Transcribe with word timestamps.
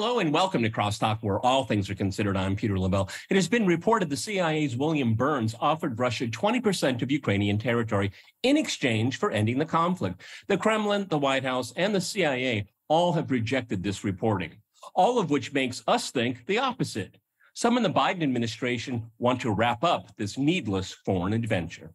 Hello 0.00 0.18
and 0.18 0.32
welcome 0.32 0.62
to 0.62 0.70
Crosstalk, 0.70 1.18
where 1.20 1.40
all 1.40 1.64
things 1.64 1.90
are 1.90 1.94
considered. 1.94 2.34
I'm 2.34 2.56
Peter 2.56 2.78
Lavelle. 2.78 3.10
It 3.28 3.34
has 3.34 3.48
been 3.48 3.66
reported 3.66 4.08
the 4.08 4.16
CIA's 4.16 4.74
William 4.74 5.12
Burns 5.12 5.54
offered 5.60 5.98
Russia 5.98 6.26
20% 6.26 7.02
of 7.02 7.10
Ukrainian 7.10 7.58
territory 7.58 8.10
in 8.42 8.56
exchange 8.56 9.18
for 9.18 9.30
ending 9.30 9.58
the 9.58 9.66
conflict. 9.66 10.22
The 10.46 10.56
Kremlin, 10.56 11.06
the 11.10 11.18
White 11.18 11.44
House, 11.44 11.74
and 11.76 11.94
the 11.94 12.00
CIA 12.00 12.64
all 12.88 13.12
have 13.12 13.30
rejected 13.30 13.82
this 13.82 14.02
reporting, 14.02 14.52
all 14.94 15.18
of 15.18 15.28
which 15.28 15.52
makes 15.52 15.82
us 15.86 16.10
think 16.10 16.46
the 16.46 16.60
opposite. 16.60 17.18
Some 17.52 17.76
in 17.76 17.82
the 17.82 17.90
Biden 17.90 18.22
administration 18.22 19.10
want 19.18 19.42
to 19.42 19.52
wrap 19.52 19.84
up 19.84 20.16
this 20.16 20.38
needless 20.38 20.94
foreign 21.04 21.34
adventure. 21.34 21.90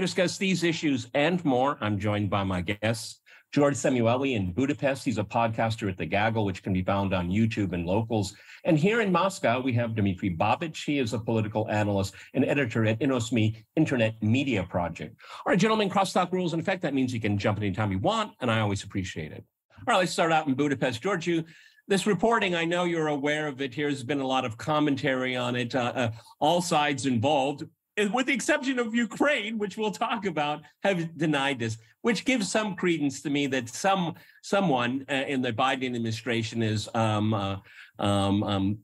To 0.00 0.06
discuss 0.06 0.38
these 0.38 0.64
issues 0.64 1.08
and 1.12 1.44
more, 1.44 1.76
I'm 1.82 1.98
joined 1.98 2.30
by 2.30 2.42
my 2.42 2.62
guests, 2.62 3.20
George 3.52 3.74
Szamuely 3.74 4.34
in 4.34 4.50
Budapest. 4.50 5.04
He's 5.04 5.18
a 5.18 5.24
podcaster 5.24 5.90
at 5.90 5.98
The 5.98 6.06
Gaggle, 6.06 6.46
which 6.46 6.62
can 6.62 6.72
be 6.72 6.82
found 6.82 7.12
on 7.12 7.28
YouTube 7.28 7.74
and 7.74 7.84
locals. 7.84 8.34
And 8.64 8.78
here 8.78 9.02
in 9.02 9.12
Moscow, 9.12 9.60
we 9.60 9.74
have 9.74 9.94
Dmitry 9.94 10.34
Babich. 10.34 10.86
He 10.86 10.98
is 10.98 11.12
a 11.12 11.18
political 11.18 11.68
analyst 11.68 12.14
and 12.32 12.46
editor 12.46 12.86
at 12.86 12.98
InoSMI 13.00 13.62
Internet 13.76 14.22
Media 14.22 14.62
Project. 14.62 15.20
All 15.44 15.50
right, 15.50 15.58
gentlemen, 15.58 15.90
crosstalk 15.90 16.32
rules 16.32 16.54
in 16.54 16.60
effect. 16.60 16.80
That 16.80 16.94
means 16.94 17.12
you 17.12 17.20
can 17.20 17.36
jump 17.36 17.58
anytime 17.58 17.92
you 17.92 17.98
want, 17.98 18.32
and 18.40 18.50
I 18.50 18.60
always 18.60 18.84
appreciate 18.84 19.32
it. 19.32 19.44
All 19.80 19.84
right, 19.92 19.98
let's 19.98 20.12
start 20.12 20.32
out 20.32 20.46
in 20.48 20.54
Budapest. 20.54 21.02
George, 21.02 21.26
you 21.26 21.44
this 21.88 22.06
reporting, 22.06 22.54
I 22.54 22.64
know 22.64 22.84
you're 22.84 23.08
aware 23.08 23.48
of 23.48 23.60
it. 23.60 23.74
Here's 23.74 24.02
been 24.02 24.20
a 24.20 24.26
lot 24.26 24.46
of 24.46 24.56
commentary 24.56 25.36
on 25.36 25.56
it. 25.56 25.74
Uh, 25.74 25.92
uh, 25.94 26.10
all 26.38 26.62
sides 26.62 27.04
involved 27.04 27.64
with 28.08 28.26
the 28.26 28.32
exception 28.32 28.78
of 28.78 28.94
Ukraine, 28.94 29.58
which 29.58 29.76
we'll 29.76 29.90
talk 29.90 30.26
about, 30.26 30.62
have 30.82 31.16
denied 31.16 31.58
this, 31.58 31.78
which 32.02 32.24
gives 32.24 32.50
some 32.50 32.76
credence 32.76 33.20
to 33.22 33.30
me 33.30 33.46
that 33.48 33.68
some 33.68 34.14
someone 34.42 35.04
uh, 35.10 35.14
in 35.26 35.42
the 35.42 35.52
Biden 35.52 35.86
administration 35.86 36.62
is 36.62 36.88
um, 36.94 37.34
uh, 37.34 37.56
um, 37.98 38.42
um, 38.42 38.78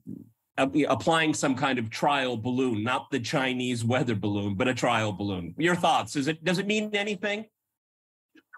applying 0.57 1.33
some 1.33 1.55
kind 1.55 1.79
of 1.79 1.89
trial 1.89 2.37
balloon, 2.37 2.83
not 2.83 3.09
the 3.11 3.19
Chinese 3.19 3.83
weather 3.83 4.15
balloon, 4.15 4.55
but 4.55 4.67
a 4.67 4.73
trial 4.73 5.11
balloon. 5.11 5.53
Your 5.57 5.75
thoughts? 5.75 6.15
Is 6.15 6.27
it 6.27 6.43
does 6.43 6.59
it 6.59 6.67
mean 6.67 6.95
anything? 6.95 7.45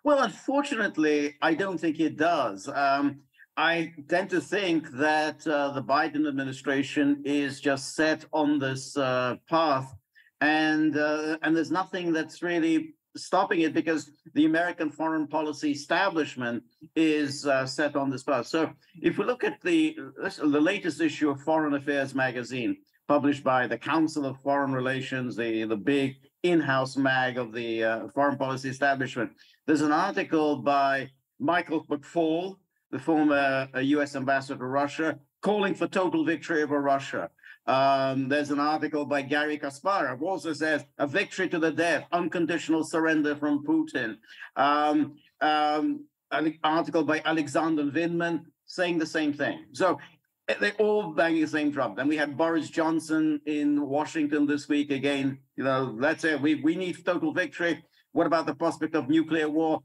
Well, 0.04 0.24
unfortunately, 0.24 1.36
I 1.42 1.54
don't 1.54 1.78
think 1.78 2.00
it 2.00 2.18
does. 2.18 2.70
Um, 2.70 3.22
I 3.58 3.94
tend 4.08 4.30
to 4.30 4.40
think 4.40 4.90
that 4.92 5.46
uh, 5.46 5.72
the 5.72 5.84
Biden 5.84 6.26
administration 6.26 7.22
is 7.26 7.60
just 7.60 7.96
set 7.96 8.24
on 8.32 8.58
this 8.58 8.96
uh, 8.96 9.36
path 9.50 9.94
and 10.42 10.98
uh, 10.98 11.38
and 11.42 11.56
there's 11.56 11.72
nothing 11.72 12.14
that's 12.14 12.42
really 12.42 12.94
stopping 13.18 13.62
it 13.62 13.74
because 13.74 14.12
the 14.34 14.46
American 14.46 14.90
foreign 14.90 15.28
policy 15.28 15.72
establishment 15.72 16.64
is 16.96 17.46
uh, 17.46 17.66
set 17.66 17.96
on 17.96 18.10
this 18.10 18.24
path. 18.24 18.48
So 18.48 18.72
if 19.02 19.18
we 19.18 19.26
look 19.26 19.44
at 19.44 19.62
the 19.62 19.98
the 20.18 20.62
latest 20.62 21.02
issue 21.02 21.30
of 21.30 21.42
Foreign 21.42 21.74
Affairs 21.74 22.14
magazine, 22.16 22.78
published 23.08 23.44
by 23.44 23.68
the 23.68 23.78
Council 23.78 24.26
of 24.26 24.40
Foreign 24.42 24.74
Relations, 24.74 25.36
the 25.36 25.66
the 25.66 25.78
big 25.78 26.16
in-house 26.44 26.96
mag 26.96 27.38
of 27.38 27.52
the 27.52 27.84
uh, 27.84 28.08
foreign 28.10 28.38
policy 28.38 28.70
establishment, 28.70 29.32
there's 29.68 29.82
an 29.82 29.92
article 29.92 30.58
by 30.58 31.10
Michael 31.40 31.86
McFaul, 31.86 32.56
the 32.92 33.00
former 33.00 33.68
U.S. 33.78 34.16
Uh, 34.16 34.20
ambassador 34.20 34.60
to 34.60 34.66
Russia, 34.66 35.20
calling 35.42 35.76
for 35.76 35.88
total 35.88 36.24
victory 36.24 36.64
over 36.64 36.82
Russia. 36.82 37.30
Um, 37.68 38.30
there's 38.30 38.50
an 38.50 38.60
article 38.60 39.06
by 39.06 39.22
Garry 39.22 39.60
Kasparov 39.60 40.22
also 40.22 40.54
says 40.54 40.86
a 40.98 41.06
victory 41.06 41.48
to 41.50 41.60
the 41.60 41.72
death, 41.72 42.06
unconditional 42.12 42.84
surrender 42.84 43.36
from 43.36 43.64
Putin. 43.64 44.18
Um, 44.56 45.16
um, 45.42 46.06
an 46.32 46.58
article 46.64 47.04
by 47.04 47.22
Alexander 47.26 47.84
Vindman 47.84 48.44
saying 48.66 48.98
the 48.98 49.06
same 49.06 49.34
thing. 49.34 49.66
So 49.74 50.00
eh, 50.48 50.56
they're 50.60 50.74
all 50.80 51.14
banging 51.14 51.42
the 51.42 51.48
same 51.48 51.72
drum. 51.72 51.96
Then 51.96 52.08
we 52.08 52.18
had 52.18 52.38
Boris 52.38 52.70
Johnson 52.70 53.42
in 53.46 53.82
Washington 53.88 54.46
this 54.46 54.68
week 54.68 54.92
again. 54.92 55.40
You 55.56 55.64
know, 55.64 55.96
let's 55.98 56.22
say 56.22 56.36
we, 56.36 56.56
we 56.56 56.76
need 56.76 57.04
total 57.06 57.34
victory. 57.34 57.84
What 58.12 58.28
about 58.28 58.46
the 58.46 58.56
prospect 58.56 58.96
of 58.96 59.10
nuclear 59.10 59.50
war? 59.50 59.82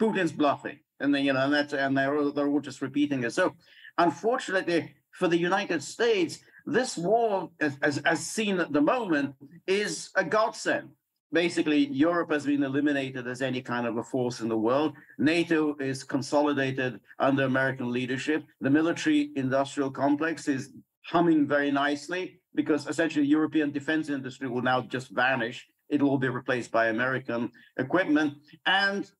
Putin's 0.00 0.32
bluffing. 0.32 0.78
And 1.00 1.14
then, 1.14 1.24
you 1.24 1.32
know, 1.32 1.44
and 1.44 1.54
that's 1.54 1.72
and 1.72 1.96
they're, 1.96 2.16
all, 2.16 2.32
they're 2.32 2.48
all 2.48 2.60
just 2.60 2.82
repeating 2.82 3.22
it. 3.24 3.32
So 3.32 3.54
unfortunately 3.96 4.94
for 5.12 5.28
the 5.28 5.38
United 5.38 5.82
States, 5.82 6.38
this 6.68 6.98
war, 6.98 7.50
as, 7.60 7.98
as, 8.04 8.20
seen 8.26 8.60
at 8.60 8.72
the 8.72 8.80
moment, 8.80 9.34
is 9.66 10.10
a 10.16 10.24
godsend. 10.24 10.90
Basically, 11.32 11.86
Europe 11.86 12.30
has 12.30 12.44
been 12.44 12.62
eliminated 12.62 13.26
as 13.26 13.40
any 13.40 13.62
kind 13.62 13.86
of 13.86 13.96
a 13.96 14.02
force 14.02 14.40
in 14.40 14.48
the 14.48 14.56
world. 14.56 14.92
NATO 15.18 15.74
is 15.80 16.04
consolidated 16.04 17.00
under 17.18 17.44
American 17.44 17.90
leadership. 17.90 18.44
The 18.60 18.68
military 18.68 19.30
industrial 19.34 19.90
complex 19.90 20.46
is 20.46 20.70
humming 21.06 21.46
very 21.46 21.70
nicely 21.70 22.40
because 22.54 22.86
essentially 22.86 23.24
the 23.24 23.30
European 23.30 23.70
defense 23.70 24.10
industry 24.10 24.46
will 24.46 24.62
now 24.62 24.82
just 24.82 25.08
vanish. 25.10 25.66
It 25.88 26.02
will 26.02 26.18
be 26.18 26.28
replaced 26.28 26.70
by 26.70 26.88
American 26.88 27.50
equipment. 27.78 28.34
And 28.66 29.10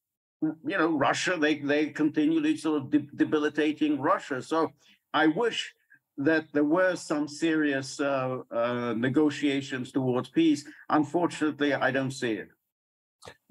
you 0.42 0.76
know, 0.78 0.96
Russia, 0.96 1.36
they 1.38 1.56
they 1.56 1.86
continually 1.86 2.58
sort 2.58 2.82
of 2.82 2.90
de- 2.90 3.08
debilitating 3.16 4.00
Russia. 4.00 4.42
So 4.42 4.72
I 5.14 5.28
wish 5.28 5.74
that 6.18 6.46
there 6.52 6.64
were 6.64 6.96
some 6.96 7.28
serious 7.28 8.00
uh, 8.00 8.38
uh, 8.50 8.94
negotiations 8.96 9.92
towards 9.92 10.28
peace. 10.28 10.64
Unfortunately, 10.90 11.72
I 11.72 11.90
don't 11.90 12.10
see 12.10 12.32
it. 12.32 12.48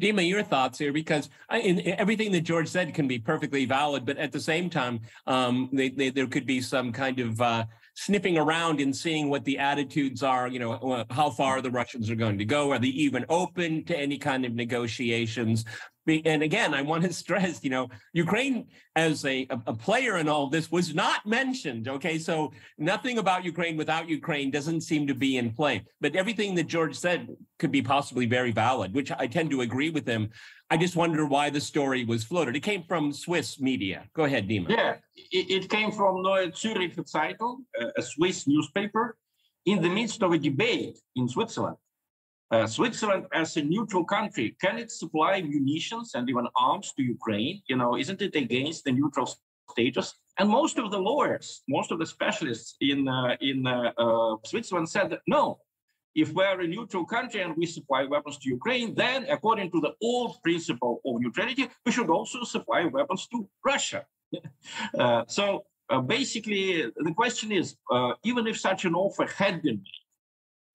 Dima, 0.01 0.27
your 0.27 0.43
thoughts 0.43 0.79
here, 0.79 0.93
because 0.93 1.29
I, 1.49 1.59
in, 1.59 1.81
everything 1.99 2.31
that 2.31 2.41
George 2.41 2.67
said 2.67 2.93
can 2.93 3.07
be 3.07 3.19
perfectly 3.19 3.65
valid, 3.65 4.05
but 4.05 4.17
at 4.17 4.31
the 4.31 4.39
same 4.39 4.69
time, 4.69 5.01
um, 5.25 5.69
they, 5.73 5.89
they, 5.89 6.09
there 6.09 6.27
could 6.27 6.45
be 6.45 6.61
some 6.61 6.91
kind 6.91 7.19
of 7.19 7.41
uh, 7.41 7.65
sniffing 7.95 8.37
around 8.37 8.79
and 8.79 8.95
seeing 8.95 9.29
what 9.29 9.43
the 9.43 9.57
attitudes 9.57 10.23
are. 10.23 10.47
You 10.47 10.59
know, 10.59 10.73
uh, 10.73 11.03
how 11.09 11.29
far 11.29 11.61
the 11.61 11.71
Russians 11.71 12.09
are 12.09 12.15
going 12.15 12.37
to 12.37 12.45
go. 12.45 12.71
Are 12.71 12.79
they 12.79 12.87
even 12.87 13.25
open 13.29 13.83
to 13.85 13.97
any 13.97 14.17
kind 14.17 14.45
of 14.45 14.53
negotiations? 14.53 15.65
And 16.07 16.41
again, 16.41 16.73
I 16.73 16.81
want 16.81 17.03
to 17.03 17.13
stress, 17.23 17.63
you 17.63 17.69
know, 17.69 17.89
Ukraine 18.13 18.67
as 18.95 19.25
a, 19.25 19.47
a 19.49 19.73
player 19.73 20.17
in 20.17 20.27
all 20.27 20.47
this 20.47 20.71
was 20.71 20.95
not 20.95 21.25
mentioned. 21.25 21.87
Okay. 21.87 22.17
So 22.17 22.51
nothing 22.77 23.17
about 23.17 23.43
Ukraine 23.43 23.77
without 23.77 24.09
Ukraine 24.09 24.49
doesn't 24.51 24.81
seem 24.81 25.07
to 25.07 25.15
be 25.15 25.37
in 25.37 25.51
play. 25.51 25.83
But 26.01 26.15
everything 26.15 26.55
that 26.55 26.67
George 26.67 26.95
said 26.95 27.27
could 27.59 27.71
be 27.71 27.81
possibly 27.81 28.25
very 28.25 28.51
valid, 28.51 28.93
which 28.93 29.11
I 29.11 29.27
tend 29.27 29.51
to 29.51 29.61
agree 29.61 29.89
with 29.89 30.07
him. 30.07 30.29
I 30.69 30.77
just 30.77 30.95
wonder 30.95 31.25
why 31.25 31.49
the 31.49 31.61
story 31.61 32.03
was 32.03 32.23
floated. 32.23 32.55
It 32.55 32.61
came 32.61 32.83
from 32.83 33.13
Swiss 33.13 33.59
media. 33.59 34.03
Go 34.13 34.25
ahead, 34.25 34.49
Dima. 34.49 34.69
Yeah, 34.69 34.95
it, 35.15 35.69
came 35.69 35.91
from 35.91 36.21
Neue 36.21 36.51
Zürcher 36.51 37.09
Zeitung, 37.09 37.59
a 37.97 38.01
Swiss 38.01 38.47
newspaper, 38.47 39.17
in 39.65 39.81
the 39.81 39.89
midst 39.89 40.23
of 40.23 40.33
a 40.33 40.37
debate 40.37 40.97
in 41.15 41.29
Switzerland 41.29 41.77
uh, 42.49 42.65
Switzerland, 42.65 43.25
as 43.33 43.57
a 43.57 43.61
neutral 43.61 44.05
country, 44.05 44.55
can 44.61 44.77
it 44.77 44.89
supply 44.91 45.41
munitions 45.41 46.15
and 46.15 46.29
even 46.29 46.47
arms 46.55 46.93
to 46.95 47.03
Ukraine? 47.03 47.61
You 47.67 47.75
know, 47.75 47.97
isn't 47.97 48.21
it 48.21 48.35
against 48.35 48.85
the 48.85 48.93
neutral 48.93 49.29
status? 49.69 50.15
And 50.39 50.49
most 50.49 50.77
of 50.77 50.91
the 50.91 50.97
lawyers, 50.97 51.63
most 51.67 51.91
of 51.91 51.99
the 51.99 52.05
specialists 52.05 52.75
in 52.79 53.07
uh, 53.07 53.35
in 53.41 53.67
uh, 53.67 53.91
uh 53.97 54.37
Switzerland 54.45 54.89
said 54.89 55.09
that 55.09 55.21
no. 55.27 55.59
If 56.15 56.31
we're 56.33 56.61
a 56.61 56.67
neutral 56.67 57.05
country 57.05 57.41
and 57.41 57.55
we 57.55 57.67
supply 57.67 58.05
weapons 58.05 58.37
to 58.39 58.49
Ukraine, 58.49 58.95
then 58.95 59.27
according 59.29 59.69
to 59.71 59.79
the 59.81 59.93
old 60.01 60.41
principle 60.41 60.99
of 61.05 61.21
neutrality, 61.21 61.67
we 61.85 61.91
should 61.91 62.09
also 62.09 62.43
supply 62.43 62.85
weapons 62.85 63.27
to 63.31 63.47
Russia. 63.63 64.05
Uh, 64.99 65.23
so 65.27 65.63
uh, 65.89 66.01
basically, 66.01 66.65
the 67.07 67.13
question 67.21 67.49
is, 67.51 67.75
even 68.23 68.43
if 68.51 68.59
such 68.59 68.83
an 68.83 68.93
offer 68.93 69.25
had 69.25 69.61
been 69.61 69.77
made, 69.87 70.03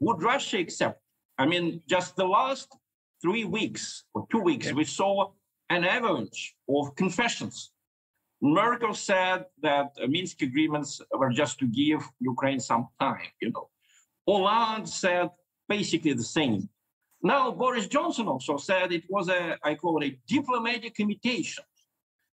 would 0.00 0.22
Russia 0.22 0.58
accept 0.58 1.01
I 1.42 1.46
mean, 1.46 1.82
just 1.88 2.14
the 2.14 2.24
last 2.38 2.68
three 3.20 3.44
weeks 3.44 4.04
or 4.14 4.20
two 4.30 4.42
weeks, 4.50 4.66
okay. 4.68 4.74
we 4.74 4.84
saw 4.84 5.32
an 5.70 5.82
avalanche 5.84 6.54
of 6.68 6.94
confessions. 6.94 7.72
Merkel 8.40 8.94
said 8.94 9.46
that 9.60 9.88
Minsk 10.08 10.42
agreements 10.42 11.00
were 11.20 11.32
just 11.42 11.58
to 11.58 11.66
give 11.66 12.00
Ukraine 12.20 12.60
some 12.60 12.84
time, 13.00 13.30
you 13.40 13.50
know. 13.50 13.66
Hollande 14.28 14.88
said 14.88 15.30
basically 15.68 16.12
the 16.12 16.30
same. 16.38 16.68
Now, 17.24 17.50
Boris 17.50 17.88
Johnson 17.88 18.28
also 18.28 18.56
said 18.56 18.92
it 18.92 19.06
was 19.08 19.28
a, 19.28 19.58
I 19.64 19.74
call 19.74 20.00
it 20.00 20.06
a 20.12 20.18
diplomatic 20.34 20.94
imitation. 21.00 21.64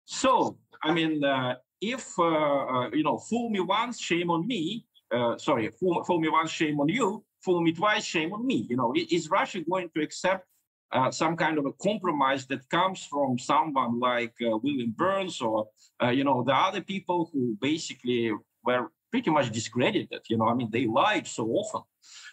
So, 0.05 0.57
I 0.81 0.91
mean, 0.97 1.23
uh, 1.23 1.55
if, 1.79 2.05
uh, 2.17 2.23
uh, 2.23 2.89
you 2.91 3.03
know, 3.03 3.17
fool 3.19 3.51
me 3.51 3.59
once, 3.59 3.99
shame 3.99 4.31
on 4.31 4.47
me, 4.47 4.85
uh, 5.15 5.37
sorry, 5.37 5.69
fool, 5.79 6.03
fool 6.05 6.19
me 6.19 6.29
once, 6.29 6.49
shame 6.49 6.79
on 6.79 6.89
you, 6.89 7.23
fool 7.45 7.61
me 7.61 7.71
twice, 7.71 8.03
shame 8.03 8.33
on 8.33 8.45
me. 8.45 8.65
You 8.69 8.77
know, 8.77 8.93
is 8.95 9.29
Russia 9.29 9.61
going 9.61 9.89
to 9.95 10.01
accept 10.01 10.45
uh, 10.91 11.11
some 11.11 11.35
kind 11.35 11.57
of 11.57 11.65
a 11.65 11.73
compromise 11.73 12.45
that 12.47 12.67
comes 12.69 13.05
from 13.05 13.37
someone 13.37 13.99
like 13.99 14.33
uh, 14.41 14.57
William 14.57 14.93
Burns 14.95 15.41
or 15.41 15.67
uh, 16.01 16.09
you 16.09 16.23
know 16.23 16.43
the 16.43 16.53
other 16.67 16.81
people 16.81 17.29
who 17.31 17.57
basically 17.61 18.31
were 18.63 18.91
pretty 19.11 19.31
much 19.31 19.51
discredited. 19.51 20.21
You 20.29 20.37
know, 20.37 20.47
I 20.47 20.53
mean, 20.53 20.69
they 20.71 20.85
lied 20.87 21.27
so 21.27 21.43
often. 21.61 21.83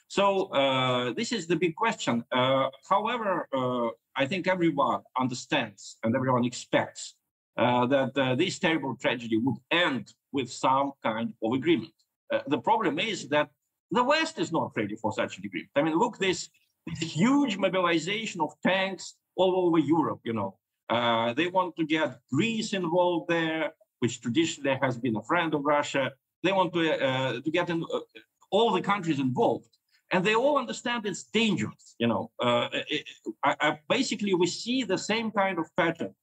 So 0.08 0.24
uh, 0.52 1.12
this 1.12 1.32
is 1.32 1.46
the 1.46 1.56
big 1.56 1.74
question. 1.74 2.24
Uh, 2.32 2.68
however, 2.88 3.48
uh, 3.52 3.88
I 4.16 4.26
think 4.26 4.46
everyone 4.46 5.00
understands 5.18 5.96
and 6.02 6.14
everyone 6.14 6.44
expects 6.44 7.14
that 7.56 8.12
this 8.38 8.58
terrible 8.58 8.96
tragedy 8.96 9.38
would 9.44 9.58
end 9.70 10.12
with 10.32 10.48
some 10.50 10.92
kind 11.02 11.32
of 11.42 11.52
agreement. 11.52 11.94
The 12.54 12.58
problem 12.58 12.98
is 12.98 13.28
that 13.28 13.48
the 13.92 14.02
West 14.02 14.38
is 14.38 14.50
not 14.50 14.72
ready 14.74 14.96
for 14.96 15.12
such 15.12 15.38
an 15.38 15.44
agreement. 15.44 15.70
I 15.76 15.82
mean, 15.82 15.98
look, 15.98 16.18
this, 16.18 16.48
this 16.86 17.00
huge 17.00 17.56
mobilization 17.58 18.40
of 18.40 18.50
tanks 18.62 19.14
all 19.36 19.66
over 19.66 19.78
Europe, 19.78 20.20
you 20.24 20.32
know. 20.32 20.56
Uh, 20.88 21.32
they 21.34 21.48
want 21.48 21.76
to 21.76 21.84
get 21.84 22.18
Greece 22.32 22.72
involved 22.72 23.28
there, 23.28 23.72
which 24.00 24.20
traditionally 24.20 24.78
has 24.82 24.98
been 24.98 25.16
a 25.16 25.22
friend 25.22 25.54
of 25.54 25.62
Russia. 25.64 26.10
They 26.42 26.52
want 26.52 26.72
to, 26.72 26.82
uh, 27.08 27.40
to 27.40 27.50
get 27.50 27.70
in, 27.70 27.84
uh, 27.84 28.00
all 28.50 28.72
the 28.72 28.80
countries 28.80 29.20
involved. 29.20 29.68
And 30.10 30.24
they 30.24 30.34
all 30.34 30.58
understand 30.58 31.06
it's 31.06 31.24
dangerous, 31.24 31.94
you 31.98 32.06
know. 32.06 32.30
Uh, 32.40 32.68
it, 32.72 33.06
I, 33.44 33.56
I, 33.60 33.78
basically, 33.88 34.34
we 34.34 34.46
see 34.46 34.84
the 34.84 34.98
same 34.98 35.30
kind 35.30 35.58
of 35.58 35.66
pattern. 35.76 36.14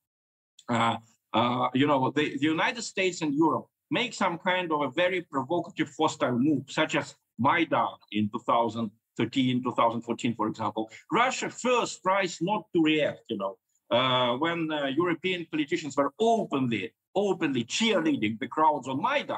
Uh, 0.68 0.98
uh, 1.33 1.69
you 1.74 1.88
know, 1.88 2.12
the, 2.12 2.38
the 2.38 2.45
United 2.45 2.83
States 2.83 3.22
and 3.22 3.33
Europe 3.33 3.68
make 3.89 4.13
some 4.13 4.38
kind 4.38 4.72
of 4.72 4.81
a 4.81 4.92
very 4.92 5.22
provocative 5.22 5.92
hostile 5.98 6.38
move, 6.38 6.63
such 6.69 6.95
as 6.95 7.15
Maidan 7.39 7.97
in 8.12 8.30
2013, 8.30 9.63
2014, 9.63 10.36
for 10.36 10.47
example. 10.47 10.89
Russia 11.12 11.50
first 11.50 12.01
tries 12.03 12.38
not 12.41 12.65
to 12.75 12.83
react, 12.83 13.24
you 13.30 13.38
know, 13.38 13.57
uh, 13.91 14.38
when 14.38 14.71
uh, 14.71 14.86
European 14.88 15.47
politicians 15.51 15.95
were 15.97 16.13
openly, 16.19 16.94
openly 17.15 17.63
cheerleading 17.63 18.39
the 18.39 18.47
crowds 18.47 18.88
on 18.88 19.01
Maidan. 19.01 19.38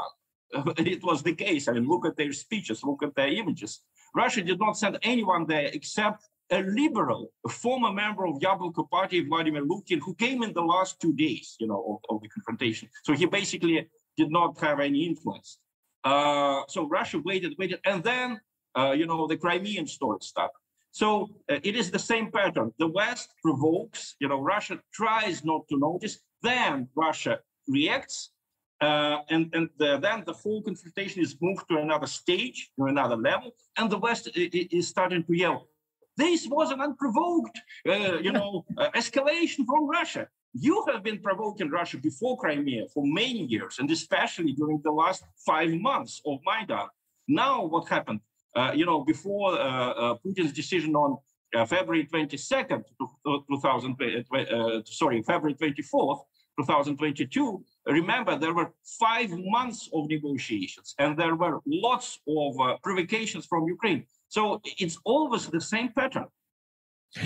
it 0.78 1.04
was 1.04 1.24
the 1.24 1.34
case. 1.34 1.68
I 1.68 1.74
mean, 1.74 1.88
look 1.88 2.06
at 2.06 2.18
their 2.18 2.34
speeches, 2.34 2.84
look 2.84 3.04
at 3.04 3.16
their 3.16 3.30
images. 3.30 3.82
Russia 4.14 4.42
did 4.42 4.60
not 4.60 4.78
send 4.78 4.98
anyone 5.04 5.46
there 5.48 5.70
except 5.74 6.28
a 6.52 6.62
liberal, 6.64 7.32
a 7.46 7.50
former 7.50 7.94
member 7.94 8.26
of 8.26 8.40
Yabloko 8.40 8.90
Party, 8.90 9.24
Vladimir 9.24 9.62
Lukin, 9.62 10.00
who 10.00 10.14
came 10.16 10.44
in 10.44 10.54
the 10.54 10.62
last 10.62 11.00
two 11.00 11.14
days, 11.14 11.56
you 11.60 11.68
know, 11.68 12.02
of, 12.10 12.16
of 12.16 12.22
the 12.22 12.28
confrontation. 12.28 12.90
So 13.04 13.14
he 13.14 13.26
basically 13.26 13.88
did 14.18 14.30
not 14.30 14.60
have 14.60 14.82
any 14.82 15.06
influence. 15.06 15.60
Uh, 16.04 16.62
so 16.68 16.88
Russia 16.88 17.20
waited, 17.24 17.56
waited, 17.60 17.80
and 17.86 18.04
then, 18.04 18.40
uh, 18.78 18.92
you 18.92 19.06
know, 19.06 19.28
the 19.28 19.38
Crimean 19.38 19.88
story 19.88 20.20
started. 20.22 20.58
So 20.92 21.30
uh, 21.50 21.60
it 21.64 21.76
is 21.76 21.92
the 21.92 22.00
same 22.00 22.32
pattern. 22.32 22.74
The 22.80 22.88
West 22.88 23.34
provokes, 23.42 24.16
you 24.20 24.28
know, 24.28 24.42
Russia 24.42 24.80
tries 24.94 25.46
not 25.46 25.68
to 25.70 25.78
notice, 25.78 26.20
then 26.42 26.88
Russia 26.96 27.40
reacts, 27.68 28.32
uh, 28.82 29.20
and 29.30 29.50
and 29.54 29.70
the, 29.78 30.00
then 30.00 30.24
the 30.26 30.34
whole 30.34 30.62
confrontation 30.64 31.22
is 31.22 31.38
moved 31.40 31.66
to 31.70 31.78
another 31.78 32.08
stage, 32.08 32.72
to 32.78 32.86
another 32.86 33.16
level, 33.16 33.52
and 33.78 33.90
the 33.90 33.98
West 33.98 34.30
is 34.36 34.88
starting 34.88 35.24
to 35.24 35.34
yell, 35.34 35.68
this 36.18 36.48
was 36.48 36.72
an 36.72 36.82
unprovoked, 36.82 37.60
uh, 37.88 38.18
you 38.20 38.32
know, 38.32 38.66
uh, 38.78 38.90
escalation 38.92 39.66
from 39.66 39.88
Russia. 39.88 40.28
You 40.54 40.84
have 40.92 41.02
been 41.04 41.20
provoking 41.20 41.70
Russia 41.70 41.98
before 41.98 42.38
Crimea 42.38 42.88
for 42.94 43.04
many 43.06 43.46
years, 43.46 43.80
and 43.80 43.90
especially 43.90 44.52
during 44.52 44.82
the 44.84 44.92
last 44.92 45.24
five 45.46 45.72
months 45.72 46.22
of 46.26 46.40
Maidan. 46.46 46.88
Now, 47.28 47.66
what 47.66 47.88
happened? 47.88 48.20
Uh, 48.54 48.74
you 48.76 48.86
know, 48.86 49.06
before 49.06 49.54
uh, 49.54 49.92
uh, 49.92 50.16
Putin's 50.26 50.52
decision 50.52 50.94
on 50.96 51.18
uh, 51.56 51.66
February 51.66 52.06
22nd, 52.06 52.84
2000, 53.26 53.96
sorry, 54.86 55.22
February 55.22 55.56
24th, 55.56 56.20
2022, 56.60 57.64
remember 57.86 58.38
there 58.38 58.54
were 58.54 58.74
five 59.00 59.30
months 59.32 59.90
of 59.94 60.10
negotiations 60.10 60.94
and 61.00 61.18
there 61.18 61.36
were 61.36 61.60
lots 61.66 62.20
of 62.28 62.60
uh, 62.60 62.78
provocations 62.84 63.46
from 63.46 63.68
Ukraine. 63.68 64.04
So 64.28 64.62
it's 64.64 64.98
always 65.06 65.48
the 65.48 65.62
same 65.62 65.94
pattern. 65.94 66.28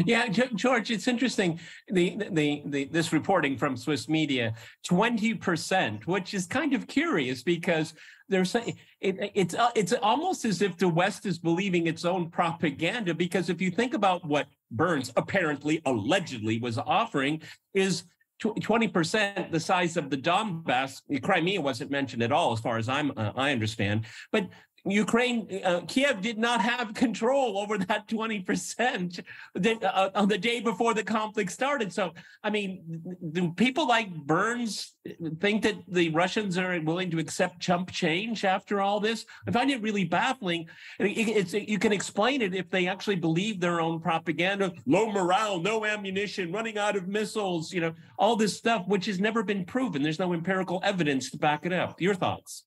Yeah, 0.05 0.27
George, 0.27 0.89
it's 0.89 1.07
interesting. 1.07 1.59
The, 1.87 2.17
the, 2.31 2.63
the, 2.65 2.85
this 2.85 3.13
reporting 3.13 3.55
from 3.57 3.77
Swiss 3.77 4.09
media, 4.09 4.55
20%, 4.89 6.07
which 6.07 6.33
is 6.33 6.47
kind 6.47 6.73
of 6.73 6.87
curious 6.87 7.43
because 7.43 7.93
there's 8.27 8.55
it, 8.55 8.75
it's 8.99 9.53
uh, 9.53 9.69
it's 9.75 9.93
almost 9.93 10.45
as 10.45 10.63
if 10.63 10.77
the 10.77 10.89
West 10.89 11.27
is 11.27 11.37
believing 11.37 11.85
its 11.85 12.05
own 12.05 12.31
propaganda. 12.31 13.13
Because 13.13 13.49
if 13.49 13.61
you 13.61 13.69
think 13.69 13.93
about 13.93 14.25
what 14.25 14.47
Burns 14.71 15.11
apparently, 15.15 15.79
allegedly 15.85 16.59
was 16.59 16.79
offering, 16.79 17.41
is 17.75 18.05
20% 18.41 19.51
the 19.51 19.59
size 19.59 19.95
of 19.97 20.09
the 20.09 20.17
Donbass. 20.17 21.01
Crimea 21.21 21.61
wasn't 21.61 21.91
mentioned 21.91 22.23
at 22.23 22.31
all, 22.31 22.51
as 22.51 22.59
far 22.59 22.77
as 22.77 22.89
I'm 22.89 23.11
uh, 23.15 23.31
I 23.35 23.51
understand. 23.51 24.05
But 24.31 24.49
Ukraine, 24.85 25.61
uh, 25.63 25.81
Kiev 25.87 26.21
did 26.21 26.37
not 26.37 26.61
have 26.61 26.93
control 26.93 27.57
over 27.57 27.77
that 27.79 28.07
20% 28.07 29.19
that, 29.55 29.83
uh, 29.83 30.11
on 30.13 30.27
the 30.27 30.37
day 30.37 30.59
before 30.59 30.93
the 30.93 31.03
conflict 31.03 31.51
started. 31.51 31.91
So, 31.91 32.13
I 32.43 32.51
mean, 32.51 33.01
do 33.31 33.51
people 33.53 33.87
like 33.87 34.13
Burns 34.13 34.93
think 35.39 35.63
that 35.63 35.75
the 35.87 36.09
Russians 36.09 36.57
are 36.59 36.79
willing 36.81 37.09
to 37.11 37.19
accept 37.19 37.59
chump 37.59 37.91
change 37.91 38.45
after 38.45 38.79
all 38.79 38.99
this? 38.99 39.25
I 39.47 39.51
find 39.51 39.71
it 39.71 39.81
really 39.81 40.05
baffling. 40.05 40.67
It's, 40.99 41.53
you 41.53 41.79
can 41.79 41.91
explain 41.91 42.43
it 42.43 42.53
if 42.53 42.69
they 42.69 42.87
actually 42.87 43.15
believe 43.15 43.59
their 43.59 43.81
own 43.81 43.99
propaganda, 43.99 44.71
low 44.85 45.11
morale, 45.11 45.59
no 45.59 45.85
ammunition, 45.85 46.51
running 46.51 46.77
out 46.77 46.95
of 46.95 47.07
missiles, 47.07 47.73
you 47.73 47.81
know, 47.81 47.93
all 48.19 48.35
this 48.35 48.55
stuff, 48.55 48.87
which 48.87 49.07
has 49.07 49.19
never 49.19 49.41
been 49.41 49.65
proven. 49.65 50.03
There's 50.03 50.19
no 50.19 50.33
empirical 50.33 50.79
evidence 50.83 51.31
to 51.31 51.37
back 51.37 51.65
it 51.65 51.73
up. 51.73 51.99
Your 51.99 52.13
thoughts? 52.13 52.65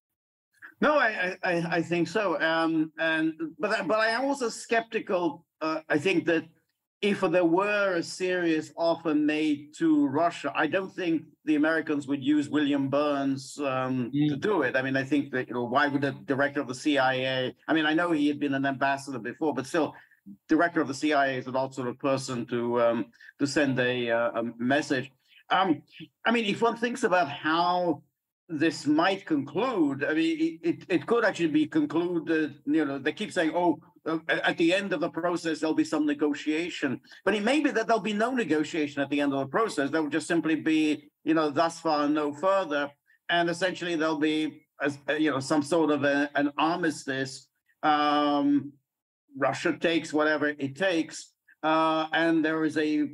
No, 0.81 0.97
I, 0.97 1.37
I, 1.43 1.55
I 1.71 1.83
think 1.83 2.09
so. 2.09 2.41
Um, 2.41 2.93
and 2.99 3.35
but 3.59 3.87
but 3.89 3.99
I 3.99 4.09
am 4.11 4.25
also 4.25 4.49
skeptical. 4.49 5.45
Uh, 5.61 5.81
I 5.89 5.99
think 5.99 6.25
that 6.27 6.45
if 7.01 7.21
there 7.21 7.45
were 7.45 7.95
a 7.97 8.03
serious 8.03 8.73
offer 8.77 9.15
made 9.15 9.73
to 9.79 10.07
Russia, 10.09 10.53
I 10.55 10.67
don't 10.67 10.93
think 10.93 11.23
the 11.45 11.55
Americans 11.55 12.09
would 12.09 12.25
use 12.25 12.49
William 12.49 12.89
Burns 12.89 13.59
um, 13.59 14.11
mm. 14.13 14.29
to 14.29 14.37
do 14.37 14.63
it. 14.63 14.77
I 14.77 14.83
mean, 14.83 14.97
I 14.97 15.05
think 15.05 15.31
that 15.33 15.49
you 15.49 15.55
know 15.55 15.65
why 15.65 15.89
would 15.89 16.03
the 16.03 16.13
director 16.27 16.61
of 16.61 16.69
the 16.69 16.75
CIA? 16.75 17.55
I 17.67 17.73
mean, 17.73 17.87
I 17.87 17.95
know 17.95 18.13
he 18.13 18.29
had 18.29 18.41
been 18.41 18.55
an 18.55 18.67
ambassador 18.67 19.19
before, 19.19 19.55
but 19.55 19.67
still, 19.67 19.95
director 20.49 20.81
of 20.81 20.89
the 20.89 20.95
CIA 20.95 21.39
is 21.39 21.47
an 21.47 21.57
odd 21.57 21.75
sort 21.75 21.89
of 21.89 21.99
person 21.99 22.47
to 22.47 22.83
um, 22.83 23.07
to 23.39 23.47
send 23.47 23.79
a, 23.79 24.11
uh, 24.11 24.41
a 24.41 24.43
message. 24.59 25.11
Um, 25.51 25.83
I 26.27 26.33
mean, 26.33 26.45
if 26.45 26.61
one 26.61 26.77
thinks 26.77 27.05
about 27.05 27.29
how 27.29 28.03
this 28.49 28.87
might 28.87 29.27
conclude. 29.27 30.05
I 30.05 30.15
mean, 30.15 30.59
it, 30.63 30.85
it 30.89 31.07
could 31.07 31.25
actually 31.25 31.49
be 31.49 31.67
concluded. 31.67 32.55
You 32.65 32.85
know, 32.85 32.99
they 32.99 33.13
keep 33.13 33.33
saying, 33.33 33.53
"Oh, 33.55 33.79
uh, 34.07 34.19
at 34.29 34.57
the 34.57 34.73
end 34.73 34.93
of 34.93 35.01
the 35.01 35.11
process, 35.11 35.61
there'll 35.61 35.75
be 35.75 35.85
some 35.85 36.07
negotiation," 36.07 37.01
but 37.25 37.35
it 37.35 37.45
may 37.45 37.61
be 37.61 37.71
that 37.71 37.87
there'll 37.87 38.03
be 38.03 38.15
no 38.15 38.31
negotiation 38.31 39.03
at 39.03 39.11
the 39.11 39.21
end 39.21 39.35
of 39.35 39.41
the 39.41 39.47
process. 39.47 39.91
There 39.91 40.03
will 40.03 40.11
just 40.11 40.27
simply 40.27 40.55
be, 40.55 41.11
you 41.25 41.35
know, 41.35 41.51
thus 41.51 41.81
far 41.81 42.09
no 42.09 42.33
further, 42.33 42.91
and 43.29 43.51
essentially 43.51 43.97
there'll 43.97 44.19
be, 44.19 44.63
as 44.81 44.99
uh, 45.11 45.15
you 45.15 45.31
know, 45.31 45.41
some 45.41 45.63
sort 45.63 45.91
of 45.91 46.05
a, 46.05 46.31
an 46.35 46.51
armistice. 46.57 47.49
Um, 47.83 48.73
Russia 49.37 49.77
takes 49.79 50.13
whatever 50.13 50.49
it 50.49 50.75
takes, 50.75 51.33
uh, 51.63 52.07
and 52.13 52.43
there 52.43 52.65
is 52.65 52.79
a 52.79 53.11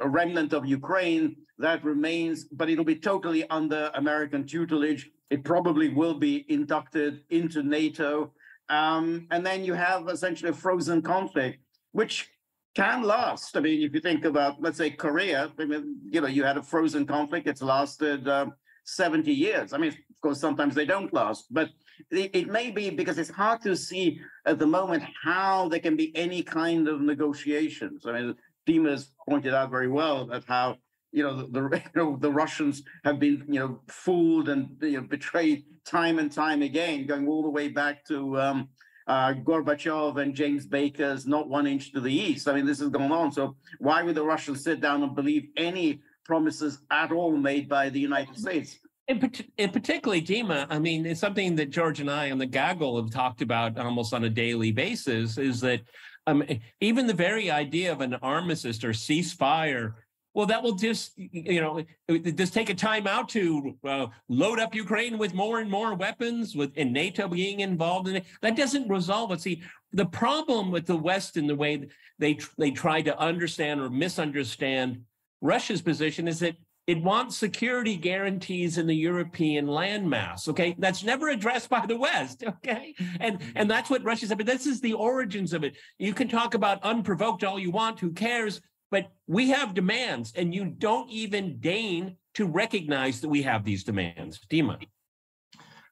a 0.00 0.08
remnant 0.08 0.52
of 0.52 0.66
Ukraine 0.66 1.36
that 1.58 1.84
remains, 1.84 2.44
but 2.44 2.68
it'll 2.68 2.84
be 2.84 2.96
totally 2.96 3.48
under 3.50 3.90
American 3.94 4.46
tutelage. 4.46 5.10
It 5.30 5.44
probably 5.44 5.88
will 5.88 6.14
be 6.14 6.44
inducted 6.48 7.22
into 7.30 7.62
NATO. 7.62 8.32
Um, 8.68 9.26
and 9.30 9.44
then 9.44 9.64
you 9.64 9.74
have 9.74 10.08
essentially 10.08 10.50
a 10.50 10.54
frozen 10.54 11.02
conflict, 11.02 11.58
which 11.92 12.30
can 12.74 13.02
last. 13.02 13.56
I 13.56 13.60
mean, 13.60 13.82
if 13.82 13.94
you 13.94 14.00
think 14.00 14.24
about, 14.24 14.60
let's 14.60 14.78
say, 14.78 14.90
Korea, 14.90 15.52
I 15.58 15.64
mean, 15.64 15.96
you 16.10 16.20
know, 16.20 16.26
you 16.26 16.44
had 16.44 16.56
a 16.56 16.62
frozen 16.62 17.06
conflict. 17.06 17.46
It's 17.46 17.62
lasted 17.62 18.26
uh, 18.26 18.46
70 18.84 19.32
years. 19.32 19.72
I 19.72 19.78
mean, 19.78 19.90
of 19.90 20.20
course, 20.20 20.40
sometimes 20.40 20.74
they 20.74 20.84
don't 20.84 21.12
last, 21.12 21.46
but 21.50 21.70
it, 22.10 22.30
it 22.34 22.48
may 22.48 22.70
be 22.70 22.90
because 22.90 23.18
it's 23.18 23.30
hard 23.30 23.62
to 23.62 23.76
see 23.76 24.20
at 24.46 24.58
the 24.58 24.66
moment 24.66 25.04
how 25.22 25.68
there 25.68 25.78
can 25.78 25.96
be 25.96 26.14
any 26.16 26.42
kind 26.42 26.88
of 26.88 27.00
negotiations. 27.00 28.06
I 28.06 28.12
mean, 28.12 28.34
Dima's 28.66 29.10
pointed 29.28 29.54
out 29.54 29.70
very 29.70 29.88
well 29.88 30.26
that 30.26 30.44
how 30.46 30.78
you 31.12 31.22
know 31.22 31.36
the, 31.36 31.46
the 31.46 31.82
you 31.94 32.02
know, 32.02 32.16
the 32.16 32.30
Russians 32.30 32.82
have 33.04 33.18
been 33.18 33.44
you 33.48 33.60
know 33.60 33.80
fooled 33.88 34.48
and 34.48 34.76
you 34.80 35.00
know, 35.00 35.02
betrayed 35.02 35.64
time 35.84 36.18
and 36.18 36.30
time 36.30 36.62
again, 36.62 37.06
going 37.06 37.28
all 37.28 37.42
the 37.42 37.50
way 37.50 37.68
back 37.68 38.04
to 38.06 38.40
um, 38.40 38.68
uh, 39.06 39.34
Gorbachev 39.34 40.20
and 40.20 40.34
James 40.34 40.66
Baker's 40.66 41.26
"Not 41.26 41.48
One 41.48 41.66
Inch 41.66 41.92
to 41.92 42.00
the 42.00 42.12
East." 42.12 42.48
I 42.48 42.54
mean, 42.54 42.66
this 42.66 42.80
has 42.80 42.88
gone 42.88 43.12
on. 43.12 43.32
So 43.32 43.56
why 43.78 44.02
would 44.02 44.14
the 44.14 44.24
Russians 44.24 44.64
sit 44.64 44.80
down 44.80 45.02
and 45.02 45.14
believe 45.14 45.48
any 45.56 46.00
promises 46.24 46.80
at 46.90 47.12
all 47.12 47.36
made 47.36 47.68
by 47.68 47.90
the 47.90 48.00
United 48.00 48.36
States? 48.36 48.78
In, 49.06 49.30
in 49.58 49.70
particularly, 49.70 50.22
Dima, 50.22 50.66
I 50.70 50.78
mean, 50.78 51.04
it's 51.04 51.20
something 51.20 51.56
that 51.56 51.68
George 51.68 52.00
and 52.00 52.10
I 52.10 52.30
on 52.30 52.38
the 52.38 52.46
gaggle 52.46 52.96
have 52.96 53.10
talked 53.10 53.42
about 53.42 53.78
almost 53.78 54.14
on 54.14 54.24
a 54.24 54.30
daily 54.30 54.72
basis. 54.72 55.36
Is 55.36 55.60
that 55.60 55.82
um, 56.26 56.42
even 56.80 57.06
the 57.06 57.14
very 57.14 57.50
idea 57.50 57.92
of 57.92 58.00
an 58.00 58.14
armistice 58.14 58.82
or 58.82 58.90
ceasefire 58.90 59.94
well, 60.34 60.46
that 60.46 60.64
will 60.64 60.74
just, 60.74 61.12
you 61.16 61.60
know, 61.60 61.84
just 62.32 62.52
take 62.52 62.68
a 62.68 62.74
time 62.74 63.06
out 63.06 63.28
to 63.30 63.78
uh, 63.84 64.06
load 64.28 64.58
up 64.58 64.74
Ukraine 64.74 65.16
with 65.16 65.32
more 65.32 65.60
and 65.60 65.70
more 65.70 65.94
weapons, 65.94 66.56
with 66.56 66.72
and 66.76 66.92
NATO 66.92 67.28
being 67.28 67.60
involved 67.60 68.08
in 68.08 68.16
it. 68.16 68.24
That 68.42 68.56
doesn't 68.56 68.88
resolve 68.88 69.30
it. 69.30 69.40
See, 69.40 69.62
the 69.92 70.06
problem 70.06 70.72
with 70.72 70.86
the 70.86 70.96
West 70.96 71.36
in 71.36 71.46
the 71.46 71.54
way 71.54 71.86
they 72.18 72.38
they 72.58 72.72
try 72.72 73.00
to 73.02 73.16
understand 73.16 73.80
or 73.80 73.88
misunderstand 73.88 75.02
Russia's 75.40 75.82
position 75.82 76.26
is 76.26 76.40
that 76.40 76.56
it 76.86 77.02
wants 77.02 77.36
security 77.36 77.96
guarantees 77.96 78.76
in 78.76 78.86
the 78.86 78.94
European 78.94 79.66
landmass. 79.66 80.48
Okay, 80.48 80.74
that's 80.78 81.02
never 81.02 81.28
addressed 81.30 81.70
by 81.70 81.84
the 81.86 81.96
West. 81.96 82.42
Okay, 82.64 82.94
and 83.20 83.38
and 83.56 83.70
that's 83.70 83.90
what 83.90 84.04
Russia 84.04 84.26
said. 84.26 84.38
But 84.38 84.46
this 84.46 84.66
is 84.66 84.80
the 84.80 84.92
origins 84.94 85.52
of 85.52 85.64
it. 85.64 85.76
You 85.98 86.14
can 86.14 86.28
talk 86.28 86.54
about 86.54 86.82
unprovoked 86.82 87.44
all 87.44 87.58
you 87.58 87.70
want. 87.70 88.00
Who 88.00 88.12
cares? 88.12 88.60
But 88.90 89.10
we 89.26 89.50
have 89.50 89.74
demands, 89.74 90.32
and 90.36 90.54
you 90.54 90.64
don't 90.64 91.10
even 91.10 91.58
deign 91.58 92.16
to 92.34 92.46
recognize 92.46 93.20
that 93.20 93.28
we 93.28 93.42
have 93.42 93.64
these 93.64 93.84
demands. 93.84 94.40
Dima. 94.50 94.76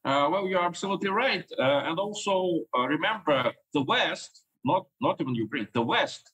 Uh, 0.05 0.29
well, 0.31 0.47
you're 0.49 0.63
absolutely 0.63 1.11
right. 1.11 1.45
Uh, 1.59 1.89
and 1.89 1.99
also 1.99 2.61
uh, 2.77 2.87
remember, 2.87 3.53
the 3.73 3.83
West, 3.83 4.45
not, 4.65 4.87
not 5.01 5.21
even 5.21 5.35
Ukraine, 5.35 5.69
the 5.75 5.83
West 5.83 6.33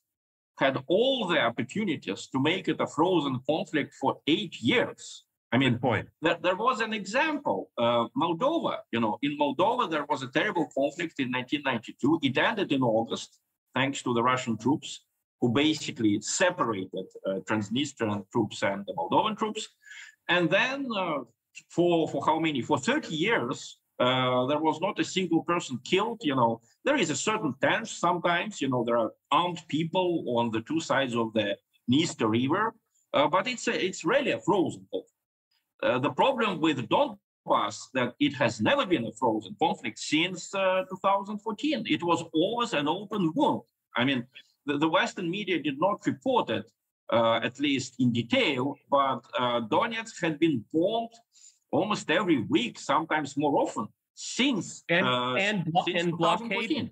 had 0.59 0.77
all 0.87 1.27
the 1.27 1.41
opportunities 1.41 2.27
to 2.33 2.41
make 2.41 2.69
it 2.69 2.81
a 2.81 2.87
frozen 2.87 3.41
conflict 3.49 3.95
for 4.01 4.19
eight 4.27 4.61
years. 4.61 5.25
I 5.53 5.59
mean, 5.59 5.73
Good 5.73 5.83
point. 5.83 6.09
There, 6.21 6.39
there 6.43 6.57
was 6.57 6.81
an 6.81 6.93
example, 6.93 7.71
uh, 7.79 8.07
Moldova. 8.17 8.79
You 8.93 9.01
know, 9.01 9.19
in 9.23 9.39
Moldova, 9.39 9.91
there 9.91 10.05
was 10.09 10.23
a 10.23 10.29
terrible 10.29 10.67
conflict 10.75 11.21
in 11.21 11.33
1992. 11.33 12.21
It 12.23 12.37
ended 12.37 12.73
in 12.73 12.83
August, 12.83 13.39
thanks 13.75 14.03
to 14.03 14.13
the 14.13 14.23
Russian 14.23 14.59
troops 14.59 15.05
who 15.41 15.51
basically 15.51 16.21
separated 16.21 17.07
uh, 17.27 17.39
Transnistrian 17.49 18.25
troops 18.33 18.63
and 18.63 18.85
the 18.87 18.93
Moldovan 18.95 19.39
troops. 19.39 19.69
And 20.29 20.51
then 20.51 20.87
uh, 20.97 21.21
for, 21.71 22.09
for 22.09 22.25
how 22.27 22.39
many? 22.39 22.61
For 22.61 22.79
30 22.79 23.15
years, 23.15 23.79
uh, 23.99 24.47
there 24.47 24.59
was 24.59 24.81
not 24.81 24.99
a 25.01 25.05
single 25.05 25.43
person 25.43 25.79
killed. 25.85 26.21
You 26.23 26.37
know, 26.37 26.61
there 26.85 26.97
is 26.97 27.11
a 27.11 27.17
certain 27.17 27.55
tense 27.61 27.91
sometimes. 27.91 28.61
You 28.61 28.69
know, 28.69 28.85
there 28.85 28.97
are 28.97 29.13
armed 29.31 29.61
people 29.69 30.25
on 30.37 30.51
the 30.51 30.61
two 30.61 30.81
sides 30.81 31.17
of 31.17 31.33
the 31.33 31.57
Dniester 31.91 32.31
River, 32.31 32.75
uh, 33.13 33.27
but 33.29 33.49
it's 33.49 33.67
a, 33.67 33.85
it's 33.85 34.05
really 34.05 34.33
a 34.33 34.41
frozen 34.41 34.87
conflict. 34.93 35.13
Uh, 35.83 35.99
the 35.99 36.11
problem 36.11 36.61
with 36.61 36.89
Donbass 36.89 37.77
that 37.95 38.15
it 38.21 38.35
has 38.35 38.61
never 38.61 38.87
been 38.87 39.07
a 39.07 39.13
frozen 39.13 39.57
conflict 39.61 39.99
since 39.99 40.55
uh, 40.55 40.83
2014. 40.91 41.85
It 41.89 42.03
was 42.03 42.25
always 42.33 42.75
an 42.75 42.89
open 42.89 43.33
wound. 43.35 43.63
I 43.97 44.05
mean, 44.05 44.27
the, 44.67 44.79
the 44.79 44.89
Western 44.89 45.31
media 45.31 45.61
did 45.61 45.81
not 45.81 46.07
report 46.07 46.51
it, 46.51 46.71
uh, 47.13 47.41
at 47.43 47.59
least 47.59 47.97
in 47.99 48.13
detail, 48.13 48.77
but 48.91 49.21
Donetsk 49.71 50.21
had 50.21 50.39
been 50.39 50.65
bombed 50.73 51.15
almost 51.71 52.11
every 52.11 52.43
week, 52.43 52.79
sometimes 52.79 53.37
more 53.37 53.63
often, 53.63 53.89
since 54.15 54.85
and 54.89 55.07
uh, 55.07 55.35
and, 55.35 55.73
since 55.87 56.03
and 56.03 56.17
blockaded 56.17 56.91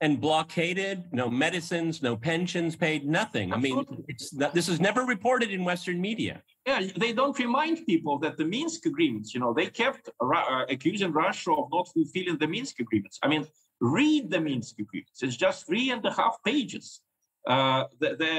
and 0.00 0.20
blockaded. 0.20 1.04
No 1.12 1.30
medicines, 1.30 2.02
no 2.02 2.16
pensions 2.16 2.76
paid, 2.76 3.06
nothing. 3.06 3.52
Absolutely. 3.52 3.86
I 3.86 3.90
mean, 3.90 4.04
it's 4.08 4.34
not, 4.34 4.54
this 4.54 4.68
is 4.68 4.80
never 4.80 5.02
reported 5.02 5.50
in 5.50 5.64
Western 5.64 6.00
media. 6.00 6.42
Yeah, 6.66 6.86
they 6.96 7.12
don't 7.12 7.38
remind 7.38 7.86
people 7.86 8.18
that 8.18 8.36
the 8.36 8.44
Minsk 8.44 8.86
agreements. 8.86 9.32
You 9.34 9.40
know, 9.40 9.54
they 9.54 9.66
kept 9.66 10.10
uh, 10.20 10.64
accusing 10.68 11.12
Russia 11.12 11.52
of 11.52 11.68
not 11.72 11.88
fulfilling 11.92 12.38
the 12.38 12.48
Minsk 12.48 12.80
agreements. 12.80 13.18
I 13.22 13.28
mean, 13.28 13.46
read 13.80 14.30
the 14.30 14.40
Minsk 14.40 14.78
agreements. 14.78 15.22
It's 15.22 15.36
just 15.36 15.66
three 15.66 15.90
and 15.90 16.04
a 16.04 16.12
half 16.12 16.36
pages. 16.44 17.00
Uh, 17.46 17.84
the 18.00 18.16
the, 18.16 18.34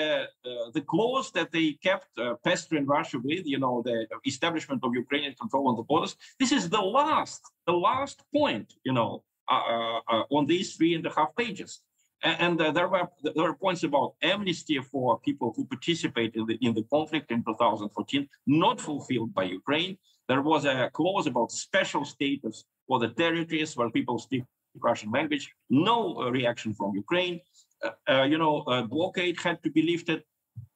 uh, 0.49 0.81
clause 0.81 1.31
that 1.31 1.49
they 1.51 1.71
kept 1.81 2.09
uh, 2.19 2.33
pestering 2.43 2.85
Russia 2.85 3.17
with, 3.23 3.45
you 3.45 3.57
know, 3.57 3.81
the 3.81 4.05
establishment 4.25 4.83
of 4.83 4.93
Ukrainian 4.93 5.33
control 5.35 5.69
on 5.69 5.77
the 5.77 5.83
borders. 5.83 6.17
This 6.41 6.51
is 6.51 6.69
the 6.69 6.81
last, 6.81 7.41
the 7.65 7.77
last 7.89 8.21
point, 8.33 8.73
you 8.83 8.91
know, 8.91 9.23
uh, 9.49 9.99
uh, 10.09 10.23
on 10.29 10.45
these 10.45 10.75
three 10.75 10.93
and 10.93 11.05
a 11.05 11.09
half 11.09 11.33
pages. 11.37 11.81
And, 12.21 12.59
and 12.59 12.75
there 12.75 12.89
were 12.89 13.07
there 13.23 13.45
were 13.45 13.55
points 13.55 13.83
about 13.83 14.15
amnesty 14.21 14.77
for 14.91 15.19
people 15.19 15.53
who 15.55 15.63
participated 15.65 16.35
in 16.35 16.45
the 16.47 16.57
in 16.67 16.73
the 16.73 16.83
conflict 16.95 17.31
in 17.31 17.43
2014, 17.45 18.27
not 18.45 18.81
fulfilled 18.81 19.33
by 19.33 19.43
Ukraine. 19.43 19.97
There 20.27 20.41
was 20.41 20.65
a 20.65 20.89
clause 20.91 21.27
about 21.27 21.51
special 21.51 22.03
status 22.03 22.65
for 22.87 22.99
the 22.99 23.07
territories 23.07 23.77
where 23.77 23.89
people 23.89 24.19
speak 24.19 24.43
Russian 24.81 25.11
language. 25.11 25.49
No 25.69 26.29
reaction 26.29 26.73
from 26.73 26.95
Ukraine. 26.95 27.39
Uh, 27.83 27.89
uh, 28.09 28.23
you 28.23 28.37
know, 28.37 28.61
uh, 28.61 28.83
blockade 28.83 29.39
had 29.39 29.61
to 29.63 29.69
be 29.69 29.81
lifted. 29.81 30.23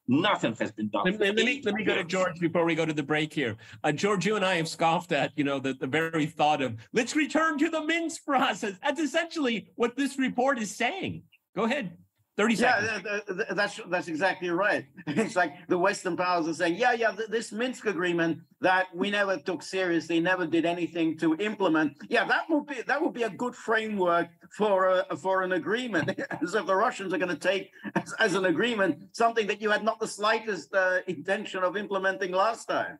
Nothing 0.07 0.55
has 0.55 0.71
been 0.71 0.89
done. 0.89 1.05
Let, 1.05 1.19
let 1.19 1.35
me 1.35 1.61
let 1.63 1.73
me 1.73 1.83
go 1.83 1.95
to 1.95 2.03
George 2.03 2.39
before 2.39 2.65
we 2.65 2.75
go 2.75 2.85
to 2.85 2.93
the 2.93 3.03
break 3.03 3.31
here. 3.33 3.55
Uh, 3.83 3.91
George, 3.91 4.25
you 4.25 4.35
and 4.35 4.43
I 4.43 4.55
have 4.55 4.67
scoffed 4.67 5.11
at 5.11 5.31
you 5.37 5.43
know 5.43 5.59
the, 5.59 5.73
the 5.73 5.87
very 5.87 6.25
thought 6.25 6.61
of 6.61 6.75
let's 6.91 7.15
return 7.15 7.57
to 7.59 7.69
the 7.69 7.81
Minsk 7.85 8.25
process. 8.25 8.73
That's 8.83 8.99
essentially 8.99 9.69
what 9.75 9.95
this 9.95 10.19
report 10.19 10.59
is 10.59 10.75
saying. 10.75 11.23
Go 11.55 11.63
ahead. 11.63 11.97
30 12.37 12.55
seconds. 12.55 12.89
Yeah, 13.05 13.53
that's 13.53 13.79
that's 13.89 14.07
exactly 14.07 14.49
right. 14.49 14.85
It's 15.07 15.35
like 15.35 15.67
the 15.67 15.77
Western 15.77 16.15
powers 16.15 16.47
are 16.47 16.53
saying, 16.53 16.75
yeah, 16.75 16.93
yeah, 16.93 17.13
this 17.29 17.51
Minsk 17.51 17.85
agreement 17.85 18.39
that 18.61 18.87
we 18.95 19.11
never 19.11 19.37
took 19.37 19.61
seriously, 19.61 20.19
never 20.19 20.47
did 20.47 20.65
anything 20.65 21.17
to 21.17 21.35
implement. 21.35 21.97
Yeah, 22.09 22.25
that 22.25 22.49
would 22.49 22.67
be 22.67 22.81
that 22.87 23.01
would 23.01 23.13
be 23.13 23.23
a 23.23 23.29
good 23.29 23.55
framework 23.55 24.29
for 24.57 25.03
a, 25.09 25.15
for 25.17 25.43
an 25.43 25.51
agreement. 25.53 26.19
as 26.41 26.55
if 26.55 26.65
the 26.65 26.75
Russians 26.75 27.13
are 27.13 27.17
going 27.17 27.35
to 27.37 27.47
take 27.51 27.69
as, 27.95 28.13
as, 28.19 28.33
an 28.35 28.45
agreement 28.45 29.09
something 29.11 29.45
that 29.47 29.61
you 29.61 29.69
had 29.69 29.83
not 29.83 29.99
the 29.99 30.07
slightest 30.07 30.73
uh, 30.73 30.99
intention 31.07 31.63
of 31.63 31.75
implementing 31.75 32.31
last 32.31 32.65
time. 32.65 32.97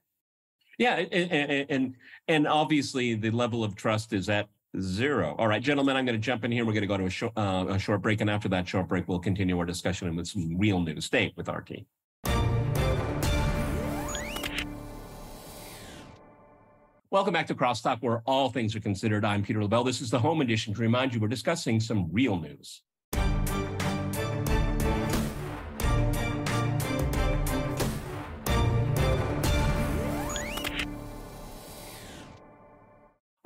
Yeah, 0.77 0.95
and, 0.95 1.69
and 1.69 1.95
and 2.27 2.47
obviously 2.47 3.15
the 3.15 3.31
level 3.31 3.63
of 3.63 3.75
trust 3.75 4.13
is 4.13 4.29
at 4.29 4.50
Zero. 4.80 5.36
All 5.38 5.50
right, 5.50 5.62
gentlemen, 5.62 5.98
I'm 5.98 6.06
going 6.06 6.18
to 6.18 6.22
jump 6.22 6.46
in 6.46 6.51
here. 6.51 6.63
We're 6.63 6.72
going 6.72 6.82
to 6.82 6.88
go 6.88 6.96
to 6.96 7.04
a 7.04 7.10
short, 7.10 7.34
uh, 7.36 7.66
a 7.68 7.78
short 7.78 8.01
break. 8.01 8.22
And 8.22 8.30
after 8.30 8.48
that 8.50 8.66
short 8.66 8.88
break, 8.88 9.06
we'll 9.06 9.20
continue 9.20 9.60
our 9.60 9.66
discussion 9.66 10.16
with 10.16 10.28
some 10.28 10.58
real 10.58 10.80
news. 10.80 11.06
Stay 11.06 11.34
with 11.36 11.50
RT. 11.50 11.86
Welcome 17.10 17.34
back 17.34 17.48
to 17.48 17.56
Crosstalk, 17.56 17.98
where 18.00 18.22
all 18.25 18.50
things 18.50 18.74
are 18.74 18.80
considered. 18.80 19.25
I'm 19.25 19.44
Peter 19.44 19.62
Lavelle. 19.62 19.84
This 19.84 20.00
is 20.00 20.10
the 20.10 20.20
home 20.20 20.40
edition. 20.40 20.74
To 20.74 20.80
remind 20.80 21.13
you, 21.13 21.20
we're 21.20 21.28
discussing 21.28 21.82
some 21.82 22.08
real 22.10 22.40
news. 22.40 22.82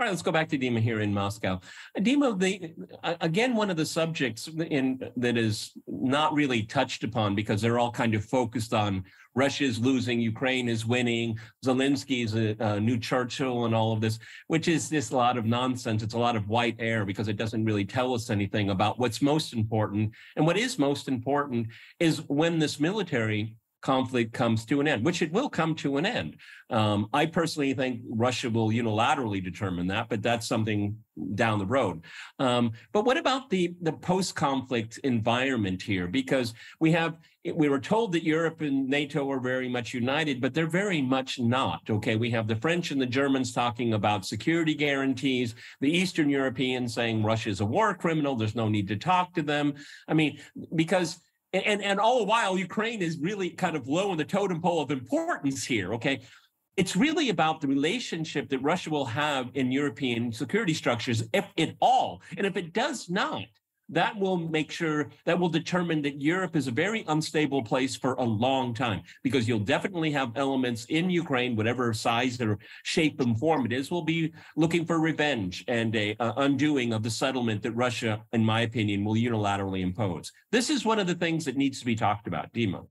Right, 0.05 0.11
let's 0.11 0.21
go 0.21 0.31
back 0.31 0.49
to 0.49 0.57
Dima 0.57 0.79
here 0.79 1.01
in 1.01 1.13
Moscow. 1.13 1.59
Uh, 1.97 1.99
Dima, 1.99 2.37
the 2.39 2.73
uh, 3.03 3.15
again 3.21 3.55
one 3.55 3.69
of 3.69 3.77
the 3.77 3.85
subjects 3.85 4.47
in 4.47 4.99
that 5.17 5.37
is 5.37 5.71
not 5.87 6.33
really 6.33 6.63
touched 6.63 7.03
upon 7.03 7.35
because 7.35 7.61
they're 7.61 7.79
all 7.79 7.91
kind 7.91 8.13
of 8.13 8.23
focused 8.23 8.73
on 8.73 9.03
Russia's 9.33 9.79
losing, 9.79 10.21
Ukraine 10.21 10.69
is 10.69 10.85
winning, 10.85 11.37
Zelensky's 11.65 12.35
a, 12.35 12.55
a 12.59 12.79
new 12.79 12.97
Churchill, 12.97 13.65
and 13.65 13.75
all 13.75 13.91
of 13.91 13.99
this, 13.99 14.17
which 14.47 14.69
is 14.69 14.91
a 15.11 15.15
lot 15.15 15.37
of 15.37 15.45
nonsense. 15.45 16.03
It's 16.03 16.13
a 16.13 16.19
lot 16.19 16.37
of 16.37 16.47
white 16.47 16.77
air 16.79 17.03
because 17.03 17.27
it 17.27 17.35
doesn't 17.35 17.65
really 17.65 17.83
tell 17.83 18.13
us 18.13 18.29
anything 18.29 18.69
about 18.69 18.97
what's 18.97 19.21
most 19.21 19.53
important. 19.53 20.13
And 20.37 20.45
what 20.45 20.57
is 20.57 20.79
most 20.79 21.09
important 21.09 21.67
is 21.99 22.21
when 22.29 22.59
this 22.59 22.79
military 22.79 23.55
conflict 23.85 24.33
comes 24.33 24.65
to 24.65 24.81
an 24.81 24.87
end, 24.87 25.05
which 25.05 25.21
it 25.21 25.31
will 25.31 25.47
come 25.47 25.75
to 25.75 25.97
an 25.97 26.05
end. 26.07 26.37
Um, 26.71 27.07
I 27.13 27.27
personally 27.27 27.73
think 27.75 28.01
Russia 28.09 28.49
will 28.49 28.69
unilaterally 28.69 29.43
determine 29.43 29.85
that, 29.87 30.09
but 30.09 30.23
that's 30.23 30.47
something 30.47 30.97
down 31.35 31.59
the 31.59 31.67
road. 31.67 32.03
Um, 32.39 32.71
but 32.91 33.05
what 33.05 33.17
about 33.17 33.49
the 33.49 33.75
the 33.81 33.93
post-conflict 33.93 34.97
environment 35.03 35.81
here? 35.83 36.07
Because 36.07 36.55
we 36.79 36.91
have 36.93 37.17
we 37.53 37.69
were 37.69 37.79
told 37.79 38.11
that 38.13 38.23
Europe 38.23 38.61
and 38.61 38.89
NATO 38.89 39.29
are 39.29 39.39
very 39.39 39.69
much 39.69 39.93
united, 39.93 40.41
but 40.41 40.55
they're 40.55 40.65
very 40.83 41.01
much 41.01 41.39
not. 41.39 41.81
Okay, 41.87 42.15
we 42.15 42.31
have 42.31 42.47
the 42.47 42.55
French 42.55 42.89
and 42.89 42.99
the 42.99 43.05
Germans 43.05 43.53
talking 43.53 43.93
about 43.93 44.25
security 44.25 44.73
guarantees, 44.73 45.53
the 45.79 45.95
Eastern 45.95 46.27
Europeans 46.27 46.95
saying 46.95 47.21
Russia 47.21 47.49
is 47.49 47.61
a 47.61 47.65
war 47.65 47.93
criminal. 47.93 48.35
There's 48.35 48.55
no 48.55 48.67
need 48.67 48.87
to 48.87 48.97
talk 48.97 49.35
to 49.35 49.43
them. 49.43 49.75
I 50.07 50.15
mean, 50.15 50.39
because 50.73 51.19
and, 51.63 51.81
and 51.83 51.99
all 51.99 52.19
the 52.19 52.25
while, 52.25 52.57
Ukraine 52.57 53.01
is 53.01 53.17
really 53.19 53.49
kind 53.49 53.75
of 53.75 53.87
low 53.87 54.11
in 54.11 54.17
the 54.17 54.25
totem 54.25 54.61
pole 54.61 54.81
of 54.81 54.91
importance 54.91 55.63
here. 55.65 55.93
Okay. 55.93 56.21
It's 56.77 56.95
really 56.95 57.29
about 57.29 57.61
the 57.61 57.67
relationship 57.67 58.49
that 58.49 58.59
Russia 58.59 58.89
will 58.89 59.05
have 59.05 59.49
in 59.53 59.71
European 59.71 60.31
security 60.31 60.73
structures, 60.73 61.23
if 61.33 61.45
at 61.57 61.75
all. 61.79 62.21
And 62.37 62.45
if 62.45 62.57
it 62.57 62.73
does 62.73 63.09
not, 63.09 63.45
that 63.89 64.17
will 64.17 64.37
make 64.37 64.71
sure 64.71 65.09
that 65.25 65.39
will 65.39 65.49
determine 65.49 66.01
that 66.03 66.21
Europe 66.21 66.55
is 66.55 66.67
a 66.67 66.71
very 66.71 67.03
unstable 67.07 67.63
place 67.63 67.95
for 67.95 68.13
a 68.15 68.23
long 68.23 68.73
time 68.73 69.01
because 69.23 69.47
you'll 69.47 69.59
definitely 69.59 70.11
have 70.11 70.31
elements 70.35 70.85
in 70.85 71.09
Ukraine, 71.09 71.55
whatever 71.55 71.93
size 71.93 72.41
or 72.41 72.57
shape 72.83 73.19
and 73.19 73.37
form 73.39 73.65
it 73.65 73.73
is, 73.73 73.91
will 73.91 74.03
be 74.03 74.33
looking 74.55 74.85
for 74.85 74.99
revenge 74.99 75.63
and 75.67 75.95
a, 75.95 76.15
undoing 76.19 76.93
of 76.93 77.03
the 77.03 77.09
settlement 77.09 77.61
that 77.63 77.71
Russia, 77.73 78.21
in 78.33 78.43
my 78.43 78.61
opinion, 78.61 79.03
will 79.05 79.13
unilaterally 79.13 79.81
impose. 79.81 80.31
This 80.51 80.69
is 80.69 80.85
one 80.85 80.99
of 80.99 81.07
the 81.07 81.15
things 81.15 81.45
that 81.45 81.57
needs 81.57 81.79
to 81.79 81.85
be 81.85 81.95
talked 81.95 82.27
about, 82.27 82.51
Dima. 82.53 82.85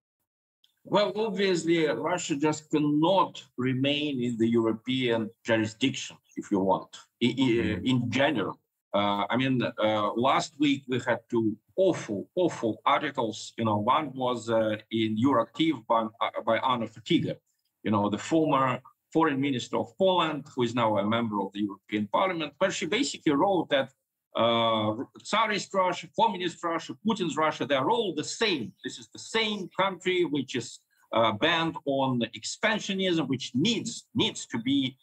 Well, 0.84 1.12
obviously, 1.16 1.86
Russia 1.86 2.36
just 2.36 2.70
cannot 2.70 3.42
remain 3.56 4.22
in 4.22 4.36
the 4.36 4.46
European 4.46 5.30
jurisdiction, 5.42 6.16
if 6.36 6.50
you 6.50 6.60
want, 6.60 6.94
mm-hmm. 7.22 7.86
in 7.86 8.10
general. 8.10 8.60
Uh, 8.94 9.26
I 9.28 9.36
mean, 9.36 9.60
uh, 9.60 10.12
last 10.14 10.54
week 10.60 10.84
we 10.86 11.00
had 11.00 11.18
two 11.28 11.56
awful, 11.76 12.28
awful 12.36 12.80
articles. 12.86 13.52
You 13.58 13.64
know, 13.64 13.78
one 13.78 14.12
was 14.14 14.48
uh, 14.48 14.76
in 14.92 15.16
Euractiv 15.16 15.84
by, 15.88 16.02
uh, 16.20 16.42
by 16.46 16.58
Anna 16.58 16.86
Fotyga, 16.86 17.34
you 17.82 17.90
know, 17.90 18.08
the 18.08 18.18
former 18.18 18.80
foreign 19.12 19.40
minister 19.40 19.78
of 19.78 19.88
Poland, 19.98 20.46
who 20.54 20.62
is 20.62 20.74
now 20.76 20.98
a 20.98 21.04
member 21.04 21.40
of 21.40 21.52
the 21.52 21.60
European 21.60 22.06
Parliament, 22.06 22.52
where 22.58 22.70
she 22.70 22.86
basically 22.86 23.32
wrote 23.32 23.68
that 23.70 23.90
uh, 24.36 24.94
Tsarist 25.22 25.74
Russia, 25.74 26.06
Communist 26.18 26.62
Russia, 26.62 26.94
Putin's 27.04 27.36
Russia, 27.36 27.66
they're 27.66 27.90
all 27.90 28.14
the 28.14 28.24
same. 28.24 28.72
This 28.84 28.98
is 28.98 29.08
the 29.12 29.18
same 29.18 29.68
country 29.76 30.24
which 30.24 30.54
is 30.54 30.80
uh, 31.12 31.32
banned 31.32 31.76
on 31.86 32.22
expansionism, 32.36 33.28
which 33.28 33.52
needs 33.54 34.06
needs 34.14 34.46
to 34.46 34.58
be 34.58 34.96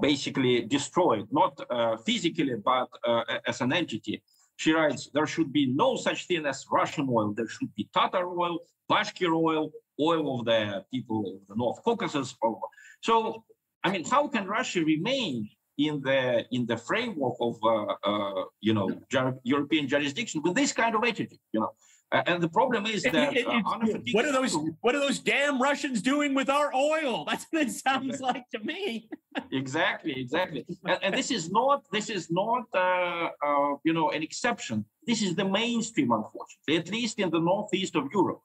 basically 0.00 0.62
destroyed, 0.62 1.26
not 1.30 1.58
uh, 1.70 1.96
physically, 1.98 2.54
but 2.64 2.88
uh, 3.06 3.22
as 3.46 3.60
an 3.60 3.72
entity. 3.72 4.22
She 4.56 4.72
writes, 4.72 5.10
there 5.12 5.26
should 5.26 5.52
be 5.52 5.66
no 5.66 5.96
such 5.96 6.26
thing 6.26 6.46
as 6.46 6.64
Russian 6.70 7.08
oil. 7.10 7.32
There 7.34 7.48
should 7.48 7.74
be 7.74 7.88
Tatar 7.92 8.26
oil, 8.26 8.58
Bashkir 8.90 9.34
oil, 9.34 9.70
oil 10.00 10.40
of 10.40 10.46
the 10.46 10.84
people 10.90 11.40
of 11.40 11.46
the 11.48 11.56
North 11.56 11.82
Caucasus. 11.82 12.34
So, 13.02 13.44
I 13.84 13.90
mean, 13.90 14.04
how 14.04 14.28
can 14.28 14.46
Russia 14.46 14.82
remain 14.82 15.50
in 15.78 16.00
the 16.00 16.46
in 16.50 16.64
the 16.64 16.76
framework 16.76 17.34
of 17.40 17.56
uh, 17.62 17.94
uh, 18.02 18.44
you 18.60 18.72
know 18.72 18.88
European 19.42 19.88
jurisdiction 19.88 20.40
with 20.42 20.54
this 20.54 20.72
kind 20.72 20.94
of 20.94 21.02
attitude? 21.04 21.38
You 21.52 21.60
know, 21.60 21.72
uh, 22.12 22.22
and 22.26 22.40
the 22.40 22.48
problem 22.48 22.86
is 22.86 23.02
that 23.02 23.36
uh, 23.36 23.62
what 24.12 24.24
are 24.24 24.32
those 24.32 24.56
what 24.80 24.94
are 24.94 25.00
those 25.00 25.18
damn 25.18 25.60
Russians 25.60 26.00
doing 26.00 26.34
with 26.34 26.48
our 26.48 26.72
oil? 26.72 27.24
That's 27.28 27.46
what 27.50 27.62
it 27.62 27.72
sounds 27.72 28.20
like 28.28 28.48
to 28.50 28.60
me. 28.60 29.08
exactly, 29.50 30.14
exactly. 30.16 30.64
And, 30.84 30.98
and, 31.02 31.14
this 31.14 31.32
is 31.32 31.50
not 31.50 31.84
this 31.90 32.08
is 32.08 32.30
not 32.30 32.64
uh, 32.74 33.30
uh, 33.44 33.74
you 33.84 33.92
know 33.92 34.10
an 34.10 34.22
exception. 34.22 34.84
This 35.04 35.20
is 35.20 35.34
the 35.34 35.44
mainstream, 35.44 36.12
unfortunately, 36.12 36.76
at 36.76 36.90
least 36.90 37.18
in 37.18 37.30
the 37.30 37.40
northeast 37.40 37.96
of 37.96 38.04
Europe. 38.14 38.42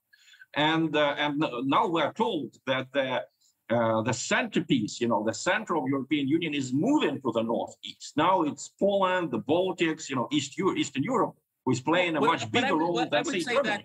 And 0.56 0.96
uh, 0.96 1.16
and 1.20 1.46
now 1.66 1.88
we 1.88 2.02
are 2.02 2.14
told 2.14 2.56
that 2.66 2.88
the 2.94 3.24
uh, 3.70 4.02
the 4.02 4.14
centerpiece, 4.14 5.00
you 5.00 5.08
know, 5.08 5.24
the 5.24 5.34
center 5.34 5.78
of 5.78 5.84
European 5.88 6.28
Union 6.28 6.56
is 6.56 6.74
moving 6.74 7.22
to 7.22 7.32
the 7.32 7.44
northeast. 7.44 8.18
Now 8.18 8.42
it's 8.42 8.70
Poland, 8.80 9.30
the 9.30 9.40
Baltics, 9.40 10.10
you 10.10 10.16
know, 10.16 10.28
East 10.32 10.60
Eastern 10.76 11.04
Europe 11.04 11.36
who's 11.66 11.82
playing 11.82 12.16
a 12.16 12.22
much 12.22 12.50
bigger 12.52 12.76
role 12.76 12.96
than 12.96 13.24
would 13.24 13.42
say 13.42 13.62
that 13.64 13.84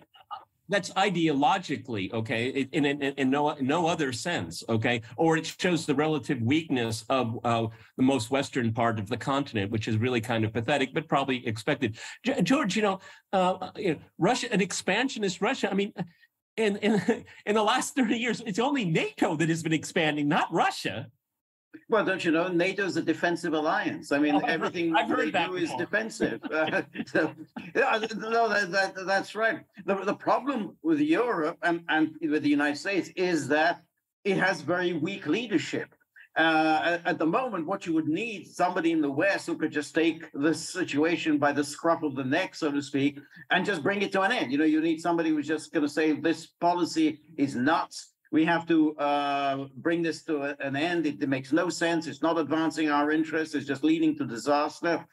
that's 0.69 0.89
ideologically 0.91 2.11
okay 2.13 2.49
in, 2.49 2.85
in, 2.85 3.01
in, 3.01 3.29
no 3.29 3.55
no 3.61 3.87
other 3.87 4.11
sense 4.11 4.63
okay? 4.67 5.01
Or 5.15 5.37
it 5.37 5.45
shows 5.45 5.85
the 5.85 5.95
relative 5.95 6.41
weakness 6.41 7.05
of 7.09 7.39
uh, 7.43 7.67
the 7.95 8.03
most 8.03 8.31
western 8.31 8.73
part 8.73 8.99
of 8.99 9.07
the 9.07 9.17
continent 9.17 9.71
which 9.71 9.87
is 9.87 9.97
really 9.97 10.21
kind 10.21 10.43
of 10.43 10.53
pathetic 10.53 10.93
but 10.93 11.07
probably 11.07 11.45
expected. 11.47 11.97
George 12.43 12.75
you 12.75 12.81
know, 12.81 12.99
uh, 13.33 13.71
you 13.77 13.93
know 13.93 13.99
russia 14.17 14.51
an 14.51 14.61
expansionist 14.61 15.41
russia 15.41 15.69
i 15.71 15.73
mean 15.73 15.93
in, 16.57 16.77
in 16.77 17.25
in 17.45 17.55
the 17.55 17.63
last 17.63 17.95
30 17.95 18.17
years 18.17 18.41
it's 18.45 18.59
only 18.59 18.85
nato 18.85 19.35
that 19.35 19.49
has 19.49 19.63
been 19.63 19.73
expanding 19.73 20.27
not 20.27 20.51
russia 20.51 21.07
well, 21.89 22.03
don't 22.03 22.23
you 22.23 22.31
know, 22.31 22.47
NATO 22.49 22.85
is 22.85 22.97
a 22.97 23.01
defensive 23.01 23.53
alliance. 23.53 24.11
I 24.11 24.19
mean, 24.19 24.35
oh, 24.35 24.39
everything 24.39 24.95
I've 24.95 25.09
heard, 25.09 25.31
they 25.31 25.45
do 25.45 25.55
is 25.55 25.73
defensive. 25.77 26.41
Uh, 26.57 26.81
so, 27.05 27.31
yeah, 27.75 27.99
no, 28.15 28.49
that, 28.49 28.71
that, 28.71 28.93
that's 29.05 29.35
right. 29.35 29.59
The, 29.85 29.95
the 29.95 30.13
problem 30.13 30.75
with 30.81 30.99
Europe 30.99 31.57
and, 31.61 31.83
and 31.87 32.15
with 32.21 32.41
the 32.41 32.49
United 32.49 32.77
States 32.77 33.09
is 33.15 33.47
that 33.49 33.81
it 34.23 34.37
has 34.37 34.61
very 34.61 34.93
weak 34.93 35.27
leadership. 35.27 35.93
Uh, 36.35 36.97
at 37.05 37.19
the 37.19 37.25
moment, 37.25 37.65
what 37.65 37.85
you 37.85 37.93
would 37.93 38.07
need 38.07 38.47
somebody 38.47 38.91
in 38.91 39.01
the 39.01 39.09
West 39.09 39.45
who 39.45 39.57
could 39.57 39.71
just 39.71 39.93
take 39.93 40.31
this 40.33 40.69
situation 40.69 41.37
by 41.37 41.51
the 41.51 41.63
scruff 41.63 42.03
of 42.03 42.15
the 42.15 42.23
neck, 42.23 42.55
so 42.55 42.71
to 42.71 42.81
speak, 42.81 43.19
and 43.51 43.65
just 43.65 43.83
bring 43.83 44.01
it 44.01 44.11
to 44.11 44.21
an 44.21 44.31
end. 44.31 44.51
You 44.51 44.57
know, 44.57 44.65
you 44.65 44.81
need 44.81 44.99
somebody 44.99 45.29
who's 45.29 45.47
just 45.47 45.71
going 45.73 45.85
to 45.85 45.91
say 45.91 46.13
this 46.13 46.47
policy 46.47 47.19
is 47.37 47.55
nuts 47.55 48.13
we 48.31 48.45
have 48.45 48.65
to 48.67 48.95
uh, 48.97 49.67
bring 49.77 50.01
this 50.01 50.23
to 50.23 50.43
a, 50.43 50.55
an 50.59 50.75
end. 50.75 51.05
It, 51.05 51.21
it, 51.21 51.29
makes 51.29 51.51
no 51.51 51.69
sense. 51.69 52.07
It's 52.07 52.21
not 52.21 52.37
advancing 52.37 52.89
our 52.89 53.11
interests. 53.11 53.55
It's 53.55 53.65
just 53.65 53.83
leading 53.83 54.17
to 54.17 54.25
disaster. 54.25 55.05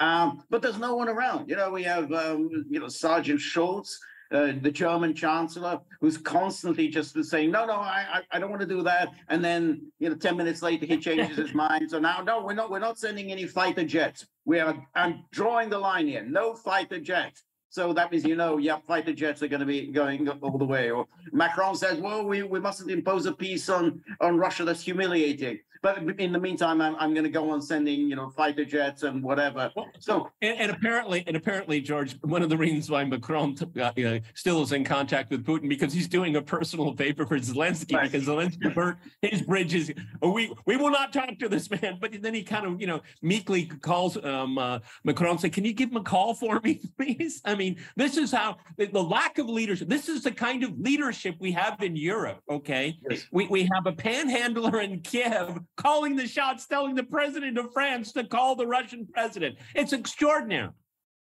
Um, 0.00 0.42
but 0.50 0.62
there's 0.62 0.78
no 0.78 0.96
one 0.96 1.08
around. 1.08 1.48
You 1.48 1.56
know, 1.56 1.70
we 1.70 1.82
have, 1.84 2.12
um, 2.12 2.66
you 2.68 2.80
know, 2.80 2.88
Sergeant 2.88 3.40
Schultz, 3.40 4.00
uh, 4.32 4.52
the 4.62 4.70
German 4.70 5.14
chancellor, 5.14 5.80
who's 6.00 6.16
constantly 6.16 6.88
just 6.88 7.22
saying, 7.24 7.50
no, 7.50 7.66
no, 7.66 7.74
I, 7.74 8.22
I 8.30 8.38
don't 8.38 8.50
want 8.50 8.62
to 8.62 8.66
do 8.66 8.82
that. 8.82 9.10
And 9.28 9.44
then, 9.44 9.92
you 9.98 10.08
know, 10.08 10.16
10 10.16 10.36
minutes 10.36 10.62
later, 10.62 10.86
he 10.86 10.96
changes 10.96 11.36
his 11.36 11.54
mind. 11.54 11.90
So 11.90 11.98
now, 11.98 12.22
no, 12.22 12.42
we're 12.42 12.54
not, 12.54 12.70
we're 12.70 12.78
not 12.78 12.98
sending 12.98 13.30
any 13.30 13.46
fighter 13.46 13.84
jets. 13.84 14.26
We 14.44 14.58
are, 14.58 14.74
I'm 14.94 15.24
drawing 15.30 15.68
the 15.68 15.78
line 15.78 16.08
here. 16.08 16.24
No 16.24 16.54
fighter 16.54 16.98
jets. 16.98 17.44
So 17.72 17.94
that 17.94 18.12
means 18.12 18.24
you 18.26 18.36
know, 18.36 18.58
yeah, 18.58 18.76
fighter 18.86 19.14
jets 19.14 19.42
are 19.42 19.48
going 19.48 19.60
to 19.60 19.66
be 19.66 19.86
going 19.86 20.28
all 20.28 20.58
the 20.58 20.64
way. 20.64 20.90
Or 20.90 21.08
Macron 21.32 21.74
says, 21.74 21.98
well, 21.98 22.22
we, 22.22 22.42
we 22.42 22.60
mustn't 22.60 22.90
impose 22.90 23.24
a 23.24 23.32
peace 23.32 23.70
on, 23.70 24.02
on 24.20 24.36
Russia 24.36 24.64
that's 24.64 24.82
humiliating. 24.82 25.58
But 25.82 25.98
in 26.20 26.32
the 26.32 26.38
meantime, 26.38 26.80
I'm, 26.80 26.94
I'm 26.96 27.12
going 27.12 27.24
to 27.24 27.30
go 27.30 27.50
on 27.50 27.60
sending, 27.60 28.08
you 28.08 28.14
know, 28.14 28.30
fighter 28.30 28.64
jets 28.64 29.02
and 29.02 29.20
whatever. 29.20 29.72
So 29.98 30.30
and, 30.40 30.58
and 30.60 30.70
apparently, 30.70 31.24
and 31.26 31.36
apparently, 31.36 31.80
George, 31.80 32.16
one 32.22 32.40
of 32.40 32.48
the 32.48 32.56
reasons 32.56 32.88
why 32.88 33.02
Macron 33.02 33.56
uh, 33.76 33.82
uh, 33.82 34.18
still 34.34 34.62
is 34.62 34.70
in 34.70 34.84
contact 34.84 35.32
with 35.32 35.44
Putin 35.44 35.68
because 35.68 35.92
he's 35.92 36.06
doing 36.06 36.36
a 36.36 36.42
personal 36.42 36.94
favor 36.94 37.26
for 37.26 37.36
Zelensky 37.38 37.96
right. 37.96 38.10
because 38.10 38.28
Zelensky 38.28 38.72
burnt 38.72 38.96
his 39.22 39.42
bridges. 39.42 39.90
We 40.22 40.54
we 40.66 40.76
will 40.76 40.90
not 40.90 41.12
talk 41.12 41.36
to 41.40 41.48
this 41.48 41.68
man. 41.68 41.98
But 42.00 42.12
then 42.22 42.34
he 42.34 42.44
kind 42.44 42.64
of, 42.64 42.80
you 42.80 42.86
know, 42.86 43.00
meekly 43.20 43.66
calls 43.66 44.22
um, 44.24 44.58
uh, 44.58 44.78
Macron, 45.02 45.38
say, 45.38 45.50
"Can 45.50 45.64
you 45.64 45.72
give 45.72 45.90
him 45.90 45.96
a 45.96 46.02
call 46.02 46.34
for 46.34 46.60
me, 46.60 46.80
please?" 46.96 47.42
I 47.44 47.56
mean, 47.56 47.76
this 47.96 48.16
is 48.16 48.30
how 48.30 48.58
the, 48.76 48.86
the 48.86 49.02
lack 49.02 49.38
of 49.38 49.48
leadership. 49.48 49.88
This 49.88 50.08
is 50.08 50.22
the 50.22 50.30
kind 50.30 50.62
of 50.62 50.78
leadership 50.78 51.34
we 51.40 51.50
have 51.52 51.82
in 51.82 51.96
Europe. 51.96 52.38
Okay, 52.48 52.98
yes. 53.10 53.26
we 53.32 53.48
we 53.48 53.68
have 53.74 53.86
a 53.86 53.92
panhandler 53.92 54.80
in 54.80 55.00
Kiev 55.00 55.58
calling 55.76 56.16
the 56.16 56.26
shots, 56.26 56.66
telling 56.66 56.94
the 56.94 57.02
president 57.02 57.58
of 57.58 57.72
France 57.72 58.12
to 58.12 58.24
call 58.24 58.56
the 58.56 58.66
Russian 58.66 59.06
president. 59.12 59.56
It's 59.74 59.92
extraordinary. 59.92 60.70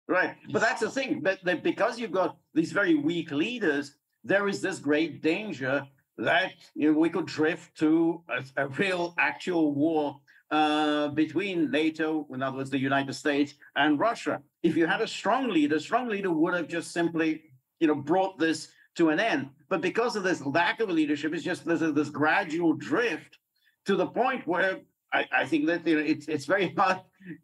Right. 0.08 0.36
But 0.52 0.62
that's 0.62 0.82
the 0.82 0.90
thing. 0.90 1.22
But, 1.22 1.44
that 1.44 1.64
because 1.64 2.00
you've 2.00 2.12
got 2.12 2.38
these 2.54 2.72
very 2.72 2.96
weak 2.96 3.32
leaders, 3.32 3.96
there 4.24 4.48
is 4.48 4.62
this 4.62 4.80
great 4.80 5.22
danger 5.22 5.86
that 6.18 6.54
you 6.76 6.92
know, 6.92 7.00
we 7.00 7.10
could 7.10 7.28
drift 7.28 7.78
to 7.78 8.24
a, 8.28 8.64
a 8.64 8.68
real 8.70 9.14
actual 9.18 9.74
war 9.74 10.18
uh, 10.52 11.10
between 11.10 11.70
NATO, 11.70 12.28
in 12.34 12.42
other 12.42 12.58
words, 12.58 12.72
the 12.72 12.80
United 12.80 13.14
States 13.14 13.54
and 13.76 14.00
Russia. 14.00 14.42
If 14.64 14.76
you 14.76 14.88
had 14.88 15.02
a 15.02 15.08
strong 15.08 15.50
leader, 15.50 15.76
a 15.76 15.80
strong 15.80 16.10
leader 16.10 16.32
would 16.32 16.56
have 16.56 16.68
just 16.68 16.92
simply, 16.92 17.44
you 17.80 17.88
know, 17.88 17.96
brought 17.96 18.40
this 18.40 18.70
to 18.96 19.10
an 19.10 19.20
end. 19.20 19.50
But 19.70 19.82
because 19.82 20.16
of 20.16 20.24
this 20.24 20.44
lack 20.44 20.80
of 20.80 20.90
leadership, 20.90 21.34
it's 21.34 21.44
just 21.44 21.66
this 21.66 22.10
gradual 22.10 22.74
drift 22.74 23.38
to 23.86 23.96
the 23.96 24.08
point 24.08 24.46
where 24.48 24.80
I, 25.12 25.26
I 25.32 25.46
think 25.46 25.66
that 25.68 25.86
you 25.88 25.96
know, 25.96 26.06
it's 26.06 26.28
it's 26.28 26.46
very 26.46 26.74
hard 26.78 27.00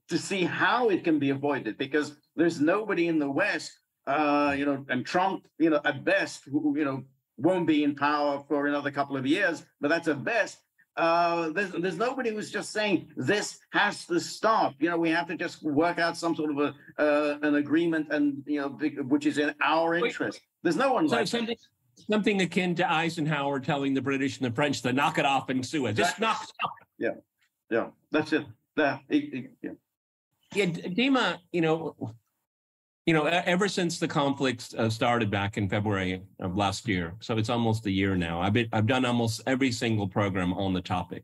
to 0.09 0.17
see 0.17 0.43
how 0.43 0.89
it 0.89 1.03
can 1.03 1.19
be 1.19 1.31
avoided 1.31 1.77
because 1.77 2.15
there's 2.35 2.59
nobody 2.59 3.07
in 3.07 3.19
the 3.19 3.29
West, 3.29 3.71
uh, 4.07 4.55
you 4.57 4.65
know, 4.65 4.85
and 4.89 5.05
Trump, 5.05 5.47
you 5.57 5.69
know, 5.69 5.81
at 5.83 6.03
best, 6.03 6.43
who, 6.45 6.75
you 6.77 6.85
know, 6.85 7.03
won't 7.37 7.67
be 7.67 7.83
in 7.83 7.95
power 7.95 8.43
for 8.47 8.67
another 8.67 8.91
couple 8.91 9.17
of 9.17 9.25
years, 9.25 9.65
but 9.81 9.89
that's 9.89 10.07
at 10.07 10.23
best. 10.23 10.59
Uh, 10.97 11.49
there's, 11.49 11.71
there's 11.71 11.97
nobody 11.97 12.29
who's 12.29 12.49
just 12.49 12.71
saying 12.71 13.09
this 13.17 13.59
has 13.71 14.05
to 14.05 14.17
stop. 14.17 14.75
You 14.79 14.89
know, 14.89 14.97
we 14.97 15.09
have 15.09 15.27
to 15.27 15.35
just 15.35 15.61
work 15.61 15.99
out 15.99 16.15
some 16.15 16.35
sort 16.35 16.51
of 16.51 16.57
a 16.57 16.73
uh, 16.97 17.37
an 17.41 17.55
agreement, 17.55 18.07
and 18.11 18.43
you 18.45 18.61
know, 18.61 18.69
which 18.69 19.25
is 19.25 19.37
in 19.37 19.53
our 19.61 19.95
interest. 19.95 20.39
There's 20.63 20.77
no 20.77 20.93
one 20.93 21.09
so 21.09 21.17
like 21.17 21.27
something 22.09 22.41
akin 22.41 22.75
to 22.75 22.91
Eisenhower 22.91 23.59
telling 23.59 23.93
the 23.93 24.01
British 24.01 24.37
and 24.37 24.49
the 24.49 24.55
French 24.55 24.81
to 24.83 24.93
knock 24.93 25.17
it 25.17 25.25
off 25.25 25.49
in 25.49 25.63
Suez. 25.63 25.95
Just 25.95 26.19
knock 26.19 26.43
it 26.43 26.65
off. 26.65 26.71
Yeah, 26.97 27.09
yeah, 27.69 27.87
that's 28.11 28.33
it. 28.33 28.45
Yeah, 28.77 28.99
yeah. 29.09 29.71
Yeah, 30.53 30.65
Dima, 30.67 31.37
you 31.51 31.61
know, 31.61 31.95
you 33.05 33.13
know, 33.13 33.25
ever 33.25 33.67
since 33.67 33.99
the 33.99 34.07
conflict 34.07 34.73
uh, 34.77 34.89
started 34.89 35.29
back 35.29 35.57
in 35.57 35.67
February 35.69 36.21
of 36.39 36.55
last 36.55 36.87
year, 36.87 37.13
so 37.19 37.37
it's 37.37 37.49
almost 37.49 37.85
a 37.85 37.91
year 37.91 38.15
now. 38.15 38.41
I've 38.41 38.53
been, 38.53 38.69
I've 38.71 38.87
done 38.87 39.05
almost 39.05 39.41
every 39.45 39.71
single 39.71 40.07
program 40.07 40.53
on 40.53 40.73
the 40.73 40.81
topic, 40.81 41.23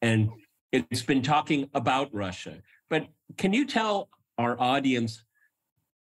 and 0.00 0.30
it's 0.72 1.02
been 1.02 1.22
talking 1.22 1.68
about 1.74 2.12
Russia. 2.14 2.58
But 2.88 3.08
can 3.36 3.52
you 3.52 3.66
tell 3.66 4.08
our 4.38 4.58
audience 4.60 5.24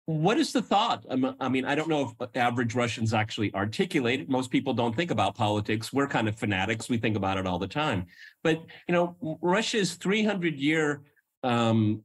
what 0.06 0.38
is 0.38 0.52
the 0.52 0.60
thought? 0.60 1.06
I 1.40 1.48
mean, 1.48 1.64
I 1.64 1.74
don't 1.74 1.88
know 1.88 2.12
if 2.20 2.28
average 2.36 2.74
Russians 2.74 3.14
actually 3.14 3.54
articulate 3.54 4.20
it. 4.20 4.28
Most 4.28 4.50
people 4.50 4.74
don't 4.74 4.94
think 4.94 5.10
about 5.10 5.34
politics. 5.34 5.92
We're 5.92 6.08
kind 6.08 6.28
of 6.28 6.38
fanatics. 6.38 6.90
We 6.90 6.98
think 6.98 7.16
about 7.16 7.38
it 7.38 7.46
all 7.46 7.58
the 7.58 7.66
time. 7.66 8.06
But 8.42 8.62
you 8.86 8.92
know, 8.92 9.38
Russia's 9.40 9.94
300 9.94 10.58
year 10.58 11.02
um, 11.42 12.02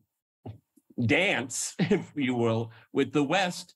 dance, 1.05 1.75
if 1.79 2.11
you 2.15 2.35
will, 2.35 2.71
with 2.93 3.11
the 3.11 3.23
West 3.23 3.75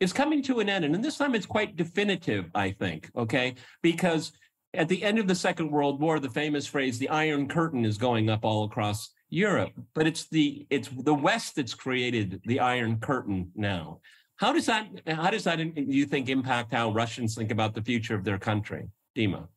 is 0.00 0.12
coming 0.12 0.42
to 0.44 0.60
an 0.60 0.68
end. 0.68 0.84
And 0.84 1.04
this 1.04 1.18
time 1.18 1.34
it's 1.34 1.46
quite 1.46 1.76
definitive, 1.76 2.50
I 2.54 2.70
think, 2.70 3.10
okay? 3.16 3.54
Because 3.82 4.32
at 4.72 4.88
the 4.88 5.02
end 5.02 5.18
of 5.18 5.26
the 5.26 5.34
Second 5.34 5.70
World 5.70 6.00
War, 6.00 6.20
the 6.20 6.30
famous 6.30 6.66
phrase, 6.66 6.98
the 6.98 7.08
Iron 7.08 7.48
Curtain 7.48 7.84
is 7.84 7.98
going 7.98 8.30
up 8.30 8.44
all 8.44 8.64
across 8.64 9.10
Europe, 9.30 9.72
but 9.94 10.06
it's 10.06 10.26
the 10.28 10.66
it's 10.70 10.88
the 10.88 11.14
West 11.14 11.56
that's 11.56 11.74
created 11.74 12.40
the 12.46 12.60
Iron 12.60 12.98
Curtain 12.98 13.50
now. 13.54 14.00
How 14.36 14.52
does 14.52 14.66
that 14.66 14.86
how 15.06 15.30
does 15.30 15.44
that 15.44 15.58
you 15.76 16.06
think 16.06 16.28
impact 16.28 16.72
how 16.72 16.92
Russians 16.92 17.34
think 17.34 17.50
about 17.50 17.74
the 17.74 17.82
future 17.82 18.14
of 18.14 18.24
their 18.24 18.38
country, 18.38 18.88
Dima? 19.16 19.48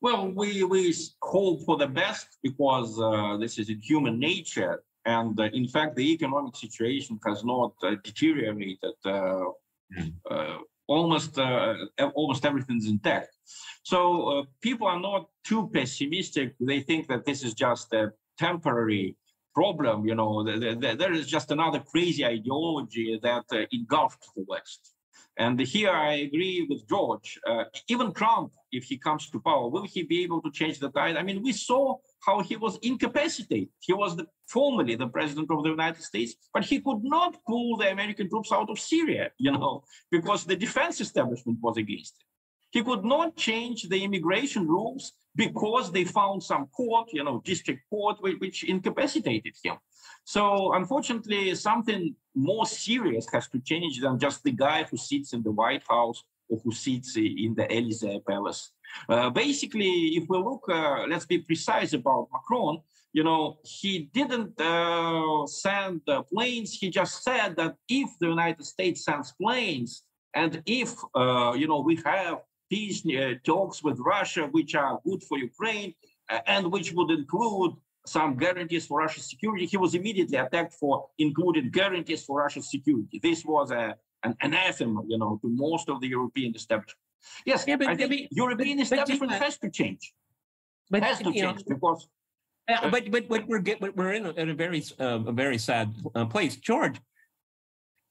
Well, 0.00 0.28
we 0.28 0.62
we 0.64 0.94
hope 1.22 1.64
for 1.64 1.76
the 1.78 1.86
best 1.86 2.38
because 2.42 3.00
uh, 3.00 3.36
this 3.38 3.58
is 3.58 3.70
in 3.70 3.80
human 3.80 4.18
nature, 4.18 4.82
and 5.06 5.38
uh, 5.40 5.44
in 5.44 5.66
fact, 5.66 5.96
the 5.96 6.12
economic 6.12 6.54
situation 6.56 7.18
has 7.26 7.44
not 7.44 7.72
uh, 7.82 7.96
deteriorated. 8.04 8.94
Uh, 9.04 9.44
mm. 9.98 10.12
uh, 10.30 10.58
almost 10.86 11.38
uh, 11.38 11.74
almost 12.14 12.44
everything's 12.44 12.86
intact. 12.86 13.30
So 13.82 14.46
people 14.60 14.86
are 14.86 15.00
not 15.00 15.28
too 15.44 15.68
pessimistic. 15.72 16.54
They 16.60 16.80
think 16.80 17.08
that 17.08 17.24
this 17.24 17.42
is 17.42 17.54
just 17.54 17.92
a 17.92 18.12
temporary 18.38 19.16
problem. 19.54 20.06
You 20.06 20.14
know, 20.14 20.44
there 20.44 21.12
is 21.12 21.26
just 21.26 21.50
another 21.50 21.80
crazy 21.80 22.24
ideology 22.24 23.18
that 23.22 23.44
engulfed 23.72 24.24
the 24.36 24.44
West. 24.46 24.94
And 25.38 25.58
here 25.60 25.92
I 25.92 26.14
agree 26.26 26.66
with 26.68 26.88
George. 26.88 27.38
Uh, 27.48 27.64
even 27.88 28.12
Trump, 28.12 28.50
if 28.72 28.84
he 28.90 28.96
comes 28.98 29.30
to 29.30 29.38
power, 29.40 29.68
will 29.68 29.86
he 29.94 30.02
be 30.02 30.24
able 30.24 30.42
to 30.42 30.50
change 30.50 30.80
the 30.80 30.90
tide? 30.90 31.16
I 31.16 31.22
mean, 31.22 31.42
we 31.42 31.52
saw 31.52 31.96
how 32.26 32.40
he 32.40 32.56
was 32.56 32.76
incapacitated. 32.82 33.68
He 33.78 33.92
was 33.92 34.16
the, 34.16 34.26
formerly 34.48 34.96
the 34.96 35.06
president 35.06 35.48
of 35.52 35.62
the 35.62 35.70
United 35.70 36.02
States, 36.02 36.34
but 36.52 36.64
he 36.64 36.80
could 36.80 37.02
not 37.04 37.36
pull 37.46 37.76
the 37.76 37.88
American 37.92 38.28
troops 38.28 38.50
out 38.50 38.68
of 38.68 38.80
Syria, 38.80 39.30
you 39.38 39.52
know, 39.52 39.84
because 40.10 40.44
the 40.44 40.56
defense 40.56 41.00
establishment 41.00 41.58
was 41.62 41.76
against 41.76 42.14
it. 42.20 42.27
He 42.70 42.82
could 42.82 43.04
not 43.04 43.36
change 43.36 43.88
the 43.88 44.02
immigration 44.04 44.66
rules 44.66 45.12
because 45.34 45.90
they 45.92 46.04
found 46.04 46.42
some 46.42 46.66
court, 46.66 47.08
you 47.12 47.24
know, 47.24 47.40
district 47.44 47.82
court, 47.88 48.16
which 48.20 48.64
incapacitated 48.64 49.54
him. 49.62 49.76
So 50.24 50.74
unfortunately, 50.74 51.54
something 51.54 52.14
more 52.34 52.66
serious 52.66 53.26
has 53.32 53.48
to 53.48 53.60
change 53.60 54.00
than 54.00 54.18
just 54.18 54.42
the 54.42 54.52
guy 54.52 54.84
who 54.84 54.96
sits 54.96 55.32
in 55.32 55.42
the 55.42 55.50
White 55.50 55.84
House 55.88 56.22
or 56.48 56.58
who 56.62 56.72
sits 56.72 57.16
in 57.16 57.54
the 57.56 57.66
Elysee 57.72 58.20
Palace. 58.26 58.72
Uh, 59.08 59.30
basically, 59.30 60.16
if 60.16 60.24
we 60.28 60.38
look, 60.38 60.64
uh, 60.68 61.04
let's 61.08 61.26
be 61.26 61.38
precise 61.38 61.92
about 61.92 62.28
Macron. 62.32 62.80
You 63.12 63.24
know, 63.24 63.58
he 63.64 64.10
didn't 64.12 64.60
uh, 64.60 65.46
send 65.46 66.02
planes. 66.32 66.74
He 66.74 66.90
just 66.90 67.22
said 67.22 67.56
that 67.56 67.76
if 67.88 68.10
the 68.20 68.28
United 68.28 68.64
States 68.64 69.04
sends 69.04 69.32
planes, 69.32 70.04
and 70.34 70.62
if 70.66 70.94
uh, 71.14 71.54
you 71.56 71.66
know 71.66 71.80
we 71.80 71.96
have 72.04 72.40
peace 72.70 73.04
uh, 73.06 73.34
talks 73.44 73.82
with 73.82 73.98
Russia, 73.98 74.48
which 74.50 74.74
are 74.74 75.00
good 75.06 75.22
for 75.22 75.38
Ukraine, 75.38 75.94
uh, 76.30 76.40
and 76.46 76.70
which 76.70 76.92
would 76.92 77.10
include 77.10 77.72
some 78.06 78.36
guarantees 78.36 78.86
for 78.86 79.00
Russia's 79.00 79.28
security. 79.28 79.66
He 79.66 79.76
was 79.76 79.94
immediately 79.94 80.38
attacked 80.38 80.74
for 80.74 81.08
including 81.18 81.70
guarantees 81.70 82.24
for 82.24 82.38
Russia's 82.38 82.70
security. 82.70 83.20
This 83.22 83.44
was 83.44 83.70
a, 83.70 83.96
an 84.24 84.36
anathema, 84.40 85.02
you 85.06 85.18
know, 85.18 85.38
to 85.42 85.48
most 85.48 85.88
of 85.88 86.00
the 86.00 86.08
European 86.08 86.54
establishment. 86.54 86.98
Yes, 87.44 87.64
yeah, 87.66 87.76
but, 87.76 87.88
I 87.88 87.94
think 87.94 88.10
mean, 88.10 88.28
European 88.30 88.78
but, 88.78 88.84
establishment 88.84 89.32
but, 89.32 89.42
has 89.42 89.58
to 89.58 89.70
change. 89.70 90.12
But 90.90 91.02
has 91.02 91.18
to 91.18 91.32
change 91.32 91.60
know, 91.66 91.74
because. 91.74 92.08
Uh, 92.68 92.90
but 92.90 93.10
but 93.10 93.28
but 93.28 93.46
we're 93.48 93.60
get, 93.60 93.80
we're 93.96 94.12
in 94.12 94.26
a, 94.26 94.30
in 94.30 94.50
a 94.50 94.54
very 94.54 94.82
uh, 95.00 95.20
a 95.26 95.32
very 95.32 95.58
sad 95.58 95.94
uh, 96.14 96.26
place, 96.26 96.56
George. 96.56 97.00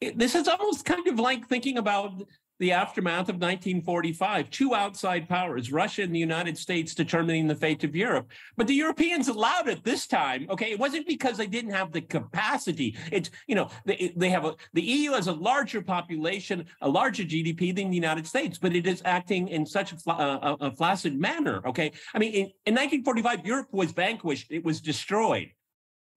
It, 0.02 0.18
this 0.18 0.36
is 0.36 0.48
almost 0.48 0.86
kind 0.86 1.08
of 1.08 1.20
like 1.20 1.48
thinking 1.48 1.78
about 1.78 2.12
the 2.60 2.72
aftermath 2.72 3.30
of 3.30 3.36
1945. 3.36 4.50
Two 4.50 4.74
outside 4.74 5.30
powers, 5.30 5.72
Russia 5.72 6.04
and 6.04 6.14
the 6.14 6.20
United 6.20 6.58
States, 6.58 6.96
determining 6.96 7.48
the 7.48 7.56
fate 7.56 7.84
of 7.84 7.96
Europe. 7.96 8.32
But 8.56 8.68
the 8.68 8.74
Europeans 8.74 9.28
allowed 9.28 9.68
it 9.68 9.84
this 9.84 10.08
time. 10.08 10.48
Okay, 10.50 10.72
it 10.72 10.80
wasn't 10.80 11.08
because 11.08 11.38
they 11.38 11.48
didn't 11.48 11.72
have 11.72 11.92
the 11.92 12.02
capacity. 12.02 12.96
It's 13.12 13.30
you 13.48 13.56
know 13.56 13.70
they, 13.86 14.14
they 14.16 14.30
have 14.30 14.46
a 14.46 14.56
the 14.74 14.82
EU 14.82 15.14
has 15.14 15.28
a 15.28 15.34
larger 15.34 15.82
population, 15.82 16.66
a 16.82 16.90
larger 16.90 17.24
GDP 17.24 17.76
than 17.76 17.90
the 17.90 17.96
United 17.96 18.28
States, 18.28 18.58
but 18.58 18.76
it 18.76 18.88
is 18.88 19.02
acting 19.06 19.48
in 19.50 19.66
such 19.66 19.92
a, 19.92 19.98
a, 20.08 20.12
uh, 20.12 20.40
uh, 20.42 20.58
a 20.62 20.72
flaccid 20.72 21.20
manner. 21.20 21.62
Okay, 21.66 21.92
I 22.14 22.20
mean 22.20 22.34
in, 22.34 22.46
in 22.66 22.76
1945 22.76 23.46
Europe 23.46 23.68
was 23.72 23.92
vanquished. 23.92 24.52
It 24.52 24.64
was 24.64 24.82
destroyed. 24.82 25.50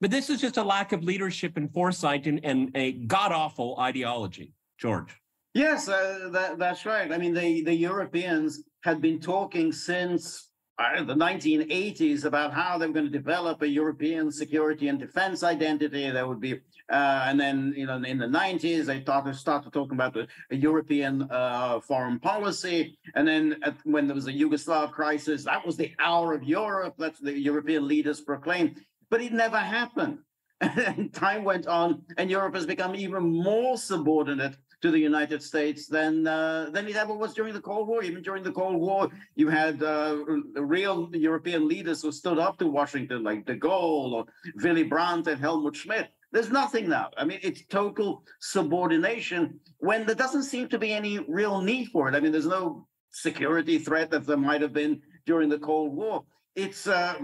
But 0.00 0.10
this 0.10 0.30
is 0.30 0.40
just 0.40 0.56
a 0.56 0.62
lack 0.62 0.92
of 0.92 1.04
leadership 1.04 1.58
and 1.58 1.70
foresight 1.70 2.26
and, 2.26 2.40
and 2.42 2.70
a 2.74 2.92
god 2.92 3.32
awful 3.32 3.76
ideology, 3.78 4.54
George. 4.78 5.14
Yes, 5.54 5.88
uh, 5.88 6.28
that, 6.32 6.58
that's 6.58 6.86
right. 6.86 7.10
I 7.10 7.18
mean, 7.18 7.34
the, 7.34 7.62
the 7.64 7.74
Europeans 7.74 8.62
had 8.82 9.00
been 9.00 9.18
talking 9.18 9.72
since 9.72 10.50
uh, 10.78 11.02
the 11.02 11.14
1980s 11.14 12.24
about 12.24 12.54
how 12.54 12.78
they 12.78 12.86
were 12.86 12.92
going 12.92 13.06
to 13.06 13.10
develop 13.10 13.60
a 13.60 13.68
European 13.68 14.30
security 14.30 14.88
and 14.88 14.98
defense 14.98 15.42
identity. 15.42 16.08
There 16.08 16.26
would 16.28 16.40
be, 16.40 16.54
uh, 16.90 17.24
and 17.26 17.38
then 17.38 17.74
you 17.76 17.86
know, 17.86 17.96
in 17.96 18.18
the 18.18 18.26
90s 18.26 18.86
they 18.86 19.02
started 19.02 19.34
started 19.34 19.72
talking 19.72 19.94
about 19.94 20.16
a 20.16 20.56
European 20.56 21.28
uh, 21.30 21.80
foreign 21.80 22.20
policy. 22.20 22.96
And 23.16 23.26
then 23.26 23.56
at, 23.64 23.74
when 23.84 24.06
there 24.06 24.14
was 24.14 24.28
a 24.28 24.32
Yugoslav 24.32 24.92
crisis, 24.92 25.44
that 25.44 25.66
was 25.66 25.76
the 25.76 25.92
hour 25.98 26.32
of 26.32 26.44
Europe. 26.44 26.94
That's 26.96 27.18
the 27.18 27.36
European 27.38 27.88
leaders 27.88 28.20
proclaimed, 28.20 28.80
but 29.10 29.20
it 29.20 29.32
never 29.32 29.58
happened. 29.58 30.18
And 30.60 31.12
time 31.12 31.42
went 31.42 31.66
on, 31.66 32.02
and 32.18 32.30
Europe 32.30 32.54
has 32.54 32.66
become 32.66 32.94
even 32.94 33.22
more 33.22 33.78
subordinate 33.78 34.56
to 34.82 34.90
the 34.90 34.98
United 34.98 35.42
States 35.42 35.86
than 35.86 36.26
uh, 36.26 36.70
than 36.72 36.88
it 36.88 36.96
ever 36.96 37.14
was 37.14 37.34
during 37.34 37.54
the 37.54 37.60
Cold 37.60 37.86
War. 37.88 38.02
Even 38.02 38.22
during 38.22 38.42
the 38.42 38.52
Cold 38.52 38.80
War, 38.80 39.08
you 39.34 39.48
had 39.48 39.82
uh, 39.82 40.16
real 40.54 41.10
European 41.12 41.68
leaders 41.68 42.02
who 42.02 42.12
stood 42.12 42.38
up 42.38 42.58
to 42.58 42.66
Washington, 42.66 43.22
like 43.22 43.46
De 43.46 43.56
Gaulle 43.56 44.12
or 44.12 44.24
Willy 44.62 44.84
Brandt 44.84 45.26
and 45.26 45.40
Helmut 45.40 45.76
Schmidt. 45.76 46.08
There's 46.32 46.50
nothing 46.50 46.88
now. 46.88 47.10
I 47.16 47.24
mean, 47.24 47.40
it's 47.42 47.62
total 47.66 48.22
subordination 48.40 49.58
when 49.78 50.06
there 50.06 50.14
doesn't 50.14 50.44
seem 50.44 50.68
to 50.68 50.78
be 50.78 50.92
any 50.92 51.18
real 51.18 51.60
need 51.60 51.88
for 51.88 52.08
it. 52.08 52.14
I 52.14 52.20
mean, 52.20 52.32
there's 52.32 52.46
no 52.46 52.86
security 53.10 53.78
threat 53.78 54.10
that 54.10 54.26
there 54.26 54.36
might 54.36 54.62
have 54.62 54.72
been 54.72 55.02
during 55.26 55.48
the 55.48 55.58
Cold 55.58 55.94
War. 55.94 56.24
It's 56.54 56.86
uh, 56.86 57.14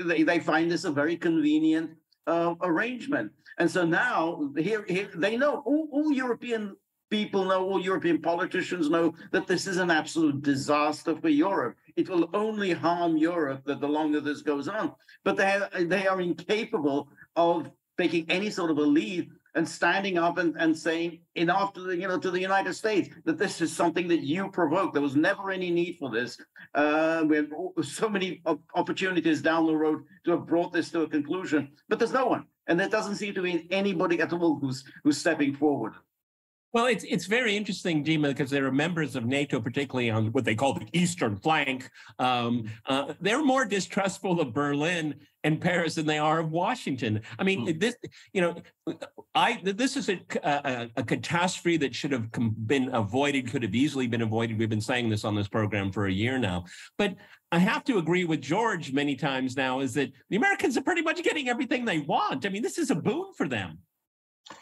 they, 0.00 0.24
they 0.24 0.40
find 0.40 0.70
this 0.70 0.84
a 0.84 0.90
very 0.90 1.16
convenient 1.16 1.90
uh, 2.26 2.54
arrangement. 2.62 3.32
And 3.58 3.70
so 3.70 3.84
now 3.84 4.50
here, 4.56 4.84
here 4.88 5.08
they 5.14 5.36
know 5.36 5.62
all, 5.64 5.88
all 5.92 6.12
European 6.12 6.76
people 7.10 7.44
know, 7.44 7.64
all 7.64 7.80
European 7.80 8.20
politicians 8.20 8.90
know 8.90 9.14
that 9.32 9.46
this 9.46 9.66
is 9.66 9.78
an 9.78 9.90
absolute 9.90 10.42
disaster 10.42 11.16
for 11.16 11.28
Europe. 11.28 11.76
It 11.96 12.08
will 12.08 12.30
only 12.34 12.72
harm 12.72 13.16
Europe 13.16 13.62
that 13.66 13.80
the 13.80 13.88
longer 13.88 14.20
this 14.20 14.42
goes 14.42 14.68
on. 14.68 14.92
But 15.24 15.36
they 15.36 15.52
are, 15.52 15.84
they 15.84 16.06
are 16.06 16.20
incapable 16.20 17.08
of 17.36 17.70
taking 17.96 18.30
any 18.30 18.50
sort 18.50 18.70
of 18.70 18.78
a 18.78 18.82
lead 18.82 19.30
and 19.54 19.68
standing 19.68 20.18
up 20.18 20.38
and, 20.38 20.54
and 20.56 20.76
saying 20.76 21.18
enough 21.34 21.72
to 21.72 21.80
the 21.80 21.96
you 21.96 22.06
know 22.06 22.18
to 22.18 22.30
the 22.30 22.40
United 22.40 22.74
States 22.74 23.08
that 23.24 23.38
this 23.38 23.60
is 23.60 23.74
something 23.74 24.06
that 24.08 24.20
you 24.20 24.48
provoked. 24.50 24.92
There 24.94 25.02
was 25.02 25.16
never 25.16 25.50
any 25.50 25.70
need 25.70 25.96
for 25.98 26.10
this. 26.10 26.38
Uh, 26.74 27.24
we 27.26 27.36
had 27.36 27.50
so 27.82 28.08
many 28.08 28.42
opportunities 28.74 29.42
down 29.42 29.66
the 29.66 29.74
road 29.74 30.04
to 30.24 30.30
have 30.32 30.46
brought 30.46 30.72
this 30.72 30.90
to 30.90 31.02
a 31.02 31.08
conclusion, 31.08 31.72
but 31.88 31.98
there's 31.98 32.12
no 32.12 32.26
one, 32.26 32.44
and 32.68 32.78
there 32.78 32.88
doesn't 32.88 33.16
seem 33.16 33.34
to 33.34 33.42
be 33.42 33.66
anybody 33.70 34.20
at 34.20 34.32
all 34.32 34.58
who's 34.60 34.84
who's 35.02 35.18
stepping 35.18 35.54
forward. 35.54 35.94
Well, 36.74 36.86
it's 36.86 37.04
it's 37.04 37.24
very 37.24 37.56
interesting, 37.56 38.04
Dima, 38.04 38.28
because 38.28 38.50
there 38.50 38.66
are 38.66 38.72
members 38.72 39.16
of 39.16 39.24
NATO, 39.24 39.58
particularly 39.58 40.10
on 40.10 40.32
what 40.32 40.44
they 40.44 40.54
call 40.54 40.74
the 40.74 40.86
eastern 40.92 41.36
flank. 41.36 41.88
Um, 42.18 42.64
mm-hmm. 42.64 42.68
uh, 42.86 43.14
they're 43.20 43.42
more 43.42 43.64
distrustful 43.64 44.38
of 44.40 44.52
Berlin 44.52 45.14
and 45.44 45.60
Paris 45.60 45.94
than 45.94 46.04
they 46.04 46.18
are 46.18 46.40
of 46.40 46.50
Washington. 46.50 47.22
I 47.38 47.44
mean, 47.44 47.66
mm. 47.66 47.80
this, 47.80 47.96
you 48.34 48.42
know, 48.42 48.56
I 49.34 49.60
this 49.62 49.96
is 49.96 50.10
a, 50.10 50.20
a, 50.42 50.90
a, 50.96 51.02
catastrophe 51.02 51.78
that 51.78 51.94
should 51.94 52.12
have 52.12 52.28
been 52.66 52.94
avoided, 52.94 53.50
could 53.50 53.62
have 53.62 53.74
easily 53.74 54.06
been 54.06 54.22
avoided. 54.22 54.58
We've 54.58 54.68
been 54.68 54.80
saying 54.80 55.08
this 55.08 55.24
on 55.24 55.34
this 55.34 55.48
program 55.48 55.90
for 55.90 56.06
a 56.06 56.12
year 56.12 56.38
now, 56.38 56.64
but 56.98 57.14
I 57.50 57.60
have 57.60 57.84
to 57.84 57.96
agree 57.96 58.24
with 58.24 58.42
George 58.42 58.92
many 58.92 59.16
times 59.16 59.56
now. 59.56 59.80
Is 59.80 59.94
that 59.94 60.12
the 60.28 60.36
Americans 60.36 60.76
are 60.76 60.82
pretty 60.82 61.02
much 61.02 61.22
getting 61.22 61.48
everything 61.48 61.86
they 61.86 62.00
want? 62.00 62.44
I 62.44 62.50
mean, 62.50 62.62
this 62.62 62.76
is 62.76 62.90
a 62.90 62.94
boon 62.94 63.32
for 63.36 63.48
them. 63.48 63.78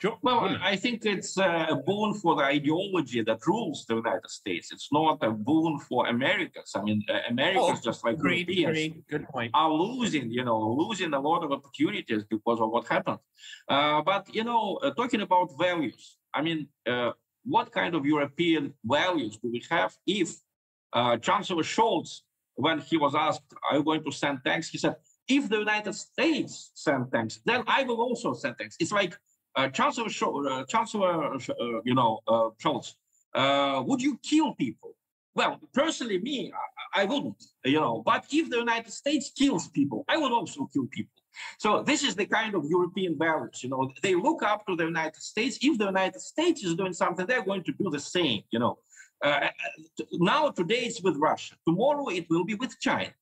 Sure. 0.01 0.19
Well, 0.23 0.57
I 0.63 0.77
think 0.77 1.05
it's 1.07 1.37
a 1.39 1.81
boon 1.87 2.15
for 2.15 2.37
the 2.37 2.43
ideology 2.43 3.23
that 3.23 3.47
rules 3.47 3.85
the 3.89 3.97
United 3.97 4.29
States. 4.29 4.73
It's 4.73 4.89
not 4.93 5.19
a 5.23 5.31
boon 5.31 5.79
for 5.79 6.07
Americans. 6.07 6.73
I 6.75 6.83
mean, 6.83 7.03
Americans, 7.29 7.79
oh, 7.81 7.85
just 7.85 8.05
like 8.05 8.19
great, 8.19 8.49
Europeans, 8.49 9.05
Good 9.09 9.27
point. 9.29 9.51
are 9.55 9.73
losing, 9.73 10.31
you 10.31 10.45
know, 10.45 10.61
losing 10.83 11.15
a 11.15 11.21
lot 11.21 11.45
of 11.45 11.53
opportunities 11.53 12.25
because 12.25 12.61
of 12.61 12.71
what 12.71 12.87
happened. 12.89 13.19
Uh, 13.69 14.03
but, 14.03 14.35
you 14.35 14.45
know, 14.45 14.79
uh, 14.83 14.93
talking 14.93 15.23
about 15.23 15.49
values, 15.59 16.19
I 16.35 16.43
mean, 16.43 16.69
uh, 16.87 17.13
what 17.45 17.73
kind 17.73 17.95
of 17.95 18.05
European 18.05 18.75
values 18.85 19.39
do 19.39 19.51
we 19.51 19.63
have 19.71 19.97
if 20.07 20.35
uh, 20.93 21.17
Chancellor 21.17 21.63
Scholz, 21.63 22.21
when 22.55 22.81
he 22.81 22.97
was 22.97 23.15
asked, 23.15 23.55
are 23.71 23.77
you 23.77 23.85
going 23.85 24.03
to 24.05 24.11
send 24.11 24.41
tanks? 24.45 24.69
He 24.69 24.79
said, 24.79 24.97
if 25.29 25.49
the 25.49 25.59
United 25.59 25.95
States 25.95 26.71
send 26.75 27.13
tanks, 27.13 27.41
then 27.45 27.63
I 27.67 27.83
will 27.85 28.01
also 28.01 28.33
send 28.35 28.57
tanks. 28.59 28.77
It's 28.79 28.93
like 28.93 29.17
uh, 29.57 29.69
Chancellor, 29.69 30.09
uh, 30.51 30.65
Chancellor, 30.65 31.35
uh, 31.35 31.39
you 31.85 31.95
know, 31.95 32.21
uh, 32.29 32.51
uh, 33.35 33.83
would 33.83 34.03
you 34.03 34.19
kill 34.23 34.55
people? 34.55 34.97
well, 35.37 35.61
personally, 35.75 36.19
me, 36.19 36.51
I, 36.95 37.03
I 37.03 37.05
wouldn't, 37.05 37.45
you 37.65 37.79
know. 37.79 38.03
But 38.05 38.25
if 38.33 38.49
the 38.49 38.57
United 38.57 38.91
States 38.91 39.31
kills 39.39 39.69
people, 39.69 40.05
I 40.09 40.17
would 40.17 40.33
also 40.33 40.69
kill 40.73 40.87
people. 40.91 41.13
So 41.59 41.83
this 41.83 42.03
is 42.03 42.15
the 42.15 42.25
kind 42.25 42.55
of 42.55 42.65
European 42.65 43.19
values, 43.19 43.63
you 43.63 43.69
know. 43.69 43.93
They 44.03 44.15
look 44.15 44.43
up 44.43 44.67
to 44.67 44.75
the 44.75 44.85
United 44.85 45.23
States. 45.23 45.59
If 45.61 45.77
the 45.77 45.85
United 45.85 46.23
States 46.23 46.65
is 46.65 46.75
doing 46.75 46.95
something, 46.95 47.27
they're 47.27 47.45
going 47.45 47.65
to 47.65 47.73
do 47.73 47.91
the 47.91 48.01
same, 48.01 48.43
you 48.51 48.59
know. 48.59 48.79
Uh, 49.23 49.49
now, 50.13 50.49
today 50.49 50.83
it's 50.89 51.03
with 51.03 51.17
Russia. 51.19 51.55
Tomorrow 51.67 52.09
it 52.09 52.25
will 52.31 52.45
be 52.45 52.55
with 52.55 52.75
China. 52.81 53.13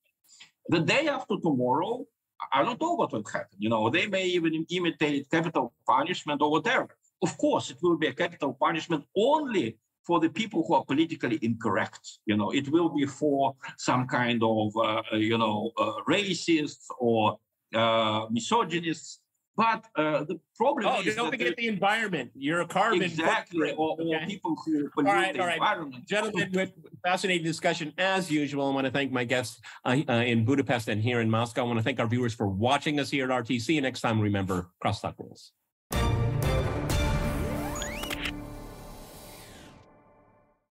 The 0.68 0.80
day 0.80 1.08
after 1.08 1.34
tomorrow, 1.42 2.06
I 2.52 2.62
don't 2.62 2.80
know 2.80 2.94
what 2.94 3.12
will 3.12 3.24
happen. 3.24 3.56
You 3.58 3.68
know, 3.68 3.90
they 3.90 4.06
may 4.06 4.26
even 4.26 4.66
imitate 4.70 5.30
capital 5.30 5.74
punishment 5.86 6.42
or 6.42 6.50
whatever. 6.50 6.88
Of 7.22 7.38
course, 7.38 7.70
it 7.70 7.78
will 7.82 7.96
be 7.96 8.08
a 8.08 8.12
capital 8.12 8.52
punishment 8.54 9.04
only 9.16 9.78
for 10.06 10.20
the 10.20 10.28
people 10.28 10.64
who 10.66 10.74
are 10.74 10.84
politically 10.84 11.38
incorrect. 11.42 12.18
You 12.26 12.36
know, 12.36 12.50
it 12.50 12.68
will 12.68 12.90
be 12.90 13.06
for 13.06 13.56
some 13.78 14.06
kind 14.06 14.42
of, 14.42 14.76
uh, 14.76 15.02
you 15.12 15.38
know, 15.38 15.70
uh, 15.78 15.94
racists 16.08 16.86
or 16.98 17.38
uh, 17.74 18.26
misogynists. 18.30 19.20
But 19.56 19.84
uh, 19.94 20.24
the 20.24 20.40
problem 20.56 20.86
oh, 20.88 21.00
is 21.02 21.14
don't 21.14 21.30
forget 21.30 21.54
the 21.56 21.68
environment. 21.68 22.32
You're 22.34 22.62
a 22.62 22.66
carbon 22.66 23.02
exactly, 23.02 23.72
or, 23.72 23.96
or 23.98 24.16
okay. 24.16 24.26
people 24.26 24.56
who 24.64 24.88
pollute 24.90 25.08
all 25.08 25.14
right, 25.14 25.32
the 25.32 25.40
all 25.40 25.46
right. 25.46 25.56
environment. 25.56 26.06
Gentlemen, 26.08 26.50
with 26.52 26.72
fascinating 27.04 27.44
discussion 27.44 27.92
as 27.96 28.30
usual. 28.30 28.68
I 28.68 28.74
want 28.74 28.86
to 28.86 28.90
thank 28.90 29.12
my 29.12 29.24
guests 29.24 29.60
uh, 29.84 29.96
uh, 30.08 30.12
in 30.12 30.44
Budapest 30.44 30.88
and 30.88 31.00
here 31.00 31.20
in 31.20 31.30
Moscow. 31.30 31.62
I 31.62 31.66
want 31.66 31.78
to 31.78 31.84
thank 31.84 32.00
our 32.00 32.06
viewers 32.08 32.34
for 32.34 32.48
watching 32.48 32.98
us 32.98 33.10
here 33.10 33.30
at 33.30 33.44
RTC. 33.44 33.74
You 33.74 33.80
next 33.80 34.00
time. 34.00 34.20
Remember, 34.20 34.70
cross 34.80 35.00
talk 35.00 35.14
rules. 35.18 35.52